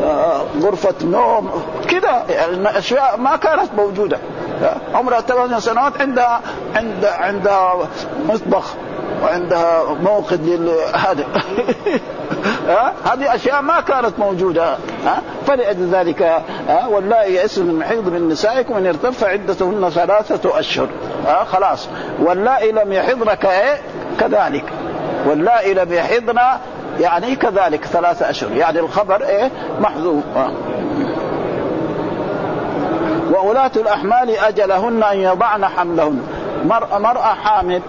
آه، 0.03 0.41
غرفة 0.62 0.95
نوم. 1.06 1.49
كذا 1.89 2.26
يعني 2.30 2.78
أشياء 2.78 3.18
ما 3.18 3.36
كانت 3.36 3.70
موجودة. 3.78 4.18
عمرها 4.93 5.22
ثمان 5.22 5.60
سنوات 5.60 6.01
عندها 6.01 6.41
عند 6.76 7.06
عندها 7.06 7.88
مطبخ 8.30 8.74
وعندها 9.24 9.84
موقد 10.03 10.45
لهذا 10.45 11.26
ها؟ 12.68 12.93
هذه 13.06 13.36
أشياء 13.36 13.62
ما 13.62 13.82
كانت 13.82 14.20
موجودة. 14.20 14.78
ها؟ 15.06 15.22
فلأجل 15.47 15.89
ذلك 15.91 16.22
ها؟ 16.68 17.24
يئسن 17.26 17.66
من 17.66 17.80
محيض 17.80 18.10
من 18.10 18.28
نسائكم 18.28 18.74
أن 18.74 18.88
ارتف 18.88 19.24
عدتهن 19.24 19.89
ثلاثة 19.89 20.60
أشهر. 20.60 20.89
ها؟ 21.28 21.43
خلاص. 21.43 21.88
واللائي 22.20 22.72
لم 22.72 22.93
يحضن 22.93 23.34
كايه 23.34 23.78
كذلك. 24.20 24.64
واللائي 25.28 25.74
لم 25.74 25.93
يحضن 25.93 26.39
يعني 26.99 27.36
كذلك 27.36 27.86
ثلاثة 27.86 28.30
أشهر. 28.30 28.51
يعني 28.51 28.80
الخبر 28.80 29.24
إيه؟ 29.24 29.51
محذوف. 29.80 30.24
وولاة 33.34 33.71
الأحمال 33.76 34.30
أجلهن 34.30 35.03
أن 35.03 35.17
يضعن 35.17 35.65
حملهن. 35.65 36.21
مرأة, 36.65 36.97
مرأة 36.97 37.34
حامل. 37.34 37.82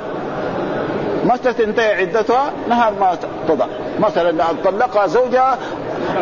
متى 1.24 1.52
تنتهي 1.52 1.94
عدتها 1.94 2.50
نهار 2.68 2.92
ما 3.00 3.16
تضع. 3.48 3.66
مثلا 4.00 4.44
طلقها 4.64 5.06
زوجها 5.06 5.58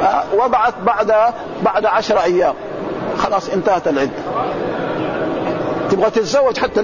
آه، 0.03 0.25
وضعت 0.35 0.75
بعد 0.87 1.13
بعد 1.63 1.87
عشر 1.87 2.19
أيام. 2.19 2.55
خلاص 3.19 3.49
انتهت 3.49 3.89
العدة. 3.89 4.11
تبغى 5.91 6.11
تتزوج 6.11 6.59
حتى 6.59 6.83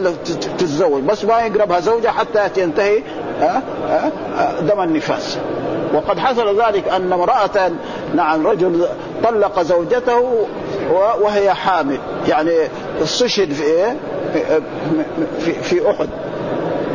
تتزوج. 0.58 1.02
بس 1.02 1.24
ما 1.24 1.40
يقربها 1.40 1.80
زوجها 1.80 2.10
حتى 2.10 2.50
ينتهي 2.56 3.02
آه، 3.42 3.62
آه، 3.90 4.60
دم 4.60 4.80
النفاس. 4.80 5.38
وقد 5.94 6.18
حصل 6.18 6.62
ذلك 6.62 6.88
أن 6.88 7.12
امرأة 7.12 7.70
نعم 8.14 8.46
رجل 8.46 8.86
طلق 9.24 9.62
زوجته 9.62 10.46
وهي 11.20 11.54
حامل 11.54 11.98
يعني 12.28 12.50
استشهد 13.02 13.52
في 13.52 13.62
إيه؟ 13.62 13.96
في, 15.38 15.52
في 15.52 15.90
أحد. 15.90 16.08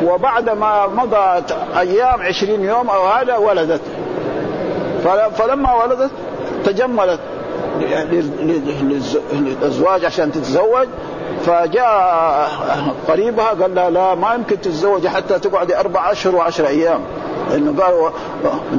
وبعد 0.03 0.49
ما 0.49 0.87
مضت 0.87 1.55
أيام 1.77 2.21
عشرين 2.21 2.63
يوم 2.63 2.89
أو 2.89 3.07
هذا 3.07 3.37
ولدت. 3.37 3.81
فلما 5.37 5.73
ولدت 5.73 6.11
تجملت 6.65 7.19
للزواج 9.33 10.05
عشان 10.05 10.31
تتزوج. 10.31 10.87
فجاء 11.45 12.49
قريبها 13.07 13.49
قال 13.49 13.75
لها 13.75 13.89
لا 13.89 14.15
ما 14.15 14.33
يمكن 14.33 14.61
تتزوجي 14.61 15.09
حتى 15.09 15.39
تقعدي 15.39 15.79
أربع 15.79 16.11
أشهر 16.11 16.35
وعشر 16.35 16.67
أيام. 16.67 16.99
إنه 17.53 17.83
قال 17.83 18.11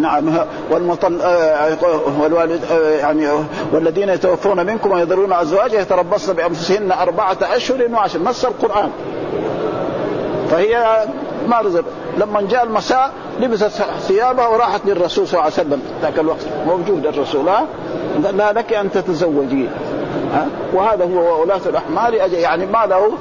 نعم 0.01 0.25
والمطل 0.71 1.21
والوالد 2.21 2.61
يعني 3.01 3.29
والذين 3.73 4.09
يتوفون 4.09 4.67
منكم 4.67 4.93
ويذرون 4.93 5.33
أزواجا 5.33 5.81
يتربصن 5.81 6.33
بأنفسهن 6.33 6.93
أربعة 6.93 7.39
أشهر 7.43 7.89
وعشر. 7.93 8.23
نص 8.23 8.45
القرآن. 8.45 8.91
فهي 10.51 11.05
ما 11.49 11.61
رزق. 11.61 11.85
لما 12.19 12.43
جاء 12.43 12.65
المساء 12.65 13.13
لبست 13.41 13.83
ثيابها 14.01 14.49
وراحت 14.49 14.81
للرسول 14.87 15.27
صلى 15.27 15.41
الله 15.41 15.43
عليه 15.43 15.69
وسلم. 15.69 15.83
ذاك 16.03 16.19
الوقت 16.19 16.47
موجود 16.67 17.07
الرسول 17.07 17.47
لا 18.33 18.53
لك 18.53 18.73
أن 18.73 18.91
تتزوجي. 18.91 19.69
وهذا 20.75 21.05
هو 21.05 21.43
ولاة 21.43 21.61
الأحمال. 21.67 22.15
يعني 22.33 22.67
ما 22.67 22.87
له 22.87 23.13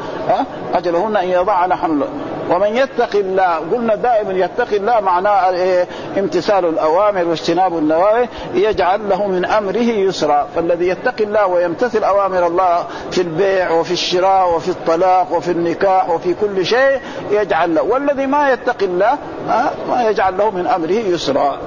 أجلهن 0.74 1.18
أن 1.18 1.28
يضعن 1.28 1.74
حمل 1.74 2.04
ومن 2.50 2.78
يتق 2.78 3.16
الله 3.16 3.56
قلنا 3.74 3.96
دائما 3.96 4.34
يتقي 4.34 4.78
الله 4.78 5.00
معناه 5.00 5.50
إيه؟ 5.50 5.88
امتثال 6.18 6.66
الأوامر 6.66 7.28
واجتناب 7.28 7.78
النواهي 7.78 8.28
يجعل 8.54 9.10
له 9.10 9.28
من 9.28 9.46
أمره 9.46 9.78
يسرا. 9.78 10.48
فالذي 10.56 10.88
يتقي 10.88 11.24
الله 11.24 11.48
ويمتثل 11.48 12.04
أوامر 12.04 12.48
الله 12.48 12.84
في 13.12 13.22
البيع 13.22 13.72
وفي 13.72 13.92
الشراء 13.92 14.56
وفي 14.56 14.70
الطلاق 14.70 15.34
وفي 15.34 15.52
النكاح 15.52 16.10
وفي 16.10 16.34
كل 16.34 16.66
شيء 16.66 17.00
يجعل 17.32 17.76
له. 17.76 17.82
والذي 17.82 18.26
ما 18.28 18.52
يتقي 18.52 18.86
الله 18.86 19.18
ما 19.90 20.10
يجعل 20.10 20.38
له 20.38 20.50
من 20.50 20.68
أمره 20.68 20.92
يسرا. 20.92 21.58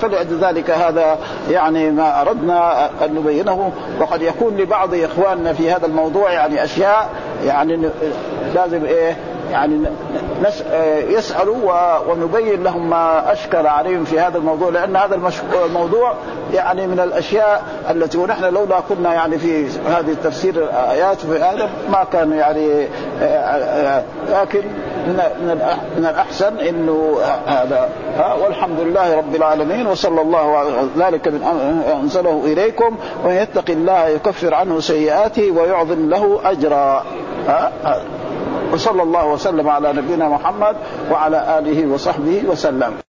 فلذلك 0.00 0.70
هذا 0.70 1.18
يعني 1.50 1.90
ما 1.90 2.20
أردنا 2.20 2.90
أن 3.04 3.14
نبينه. 3.14 3.72
وقد 4.00 4.22
يكون 4.22 4.56
لبعض 4.56 4.94
إخواننا 4.94 5.52
في 5.52 5.70
هذا 5.72 5.86
الموضوع 5.86 6.32
يعني 6.32 6.64
أشياء 6.64 7.08
يعني 7.46 7.90
لازم 8.54 8.84
إيه؟ 8.84 9.16
يعني 9.50 9.80
نس 10.42 10.64
يسألوا 11.08 11.98
ونبين 11.98 12.62
لهم 12.62 12.90
ما 12.90 13.32
أشكل 13.32 13.66
عليهم 13.66 14.04
في 14.04 14.20
هذا 14.20 14.38
الموضوع 14.38 14.70
لأن 14.70 14.96
هذا 14.96 15.20
الموضوع 15.66 16.14
يعني 16.54 16.86
من 16.86 17.00
الأشياء 17.00 17.62
التي 17.90 18.18
ونحن 18.18 18.44
لولا 18.44 18.80
كنا 18.88 19.14
يعني 19.14 19.38
في 19.38 19.66
هذه 19.66 20.10
التفسير 20.10 20.54
الآيات 20.54 21.20
في 21.20 21.38
هذا 21.38 21.70
ما 21.90 22.04
كان 22.12 22.32
يعني 22.32 22.88
لكن 24.32 24.62
من 25.96 26.06
الأحسن 26.10 26.58
إنه 26.58 27.18
هذا. 27.46 27.88
والحمد 28.42 28.80
لله 28.80 29.16
رب 29.16 29.34
العالمين 29.34 29.86
وصلى 29.86 30.20
الله 30.20 30.56
على 30.56 30.68
ذلك 30.98 31.28
من 31.28 31.42
أنزله 32.02 32.42
إليكم 32.44 32.96
ومن 33.24 33.34
يتق 33.34 33.70
الله 33.70 34.08
يكفر 34.08 34.54
عنه 34.54 34.80
سيئاته 34.80 35.50
ويعظم 35.50 36.10
له 36.10 36.40
أجرا. 36.44 37.04
وصلى 38.72 39.02
الله 39.02 39.24
وسلم 39.32 39.68
على 39.68 39.92
نبينا 39.92 40.28
محمد 40.28 40.76
وعلى 41.10 41.38
آله 41.58 41.78
وصحبه 41.92 42.42
وسلم. 42.48 43.09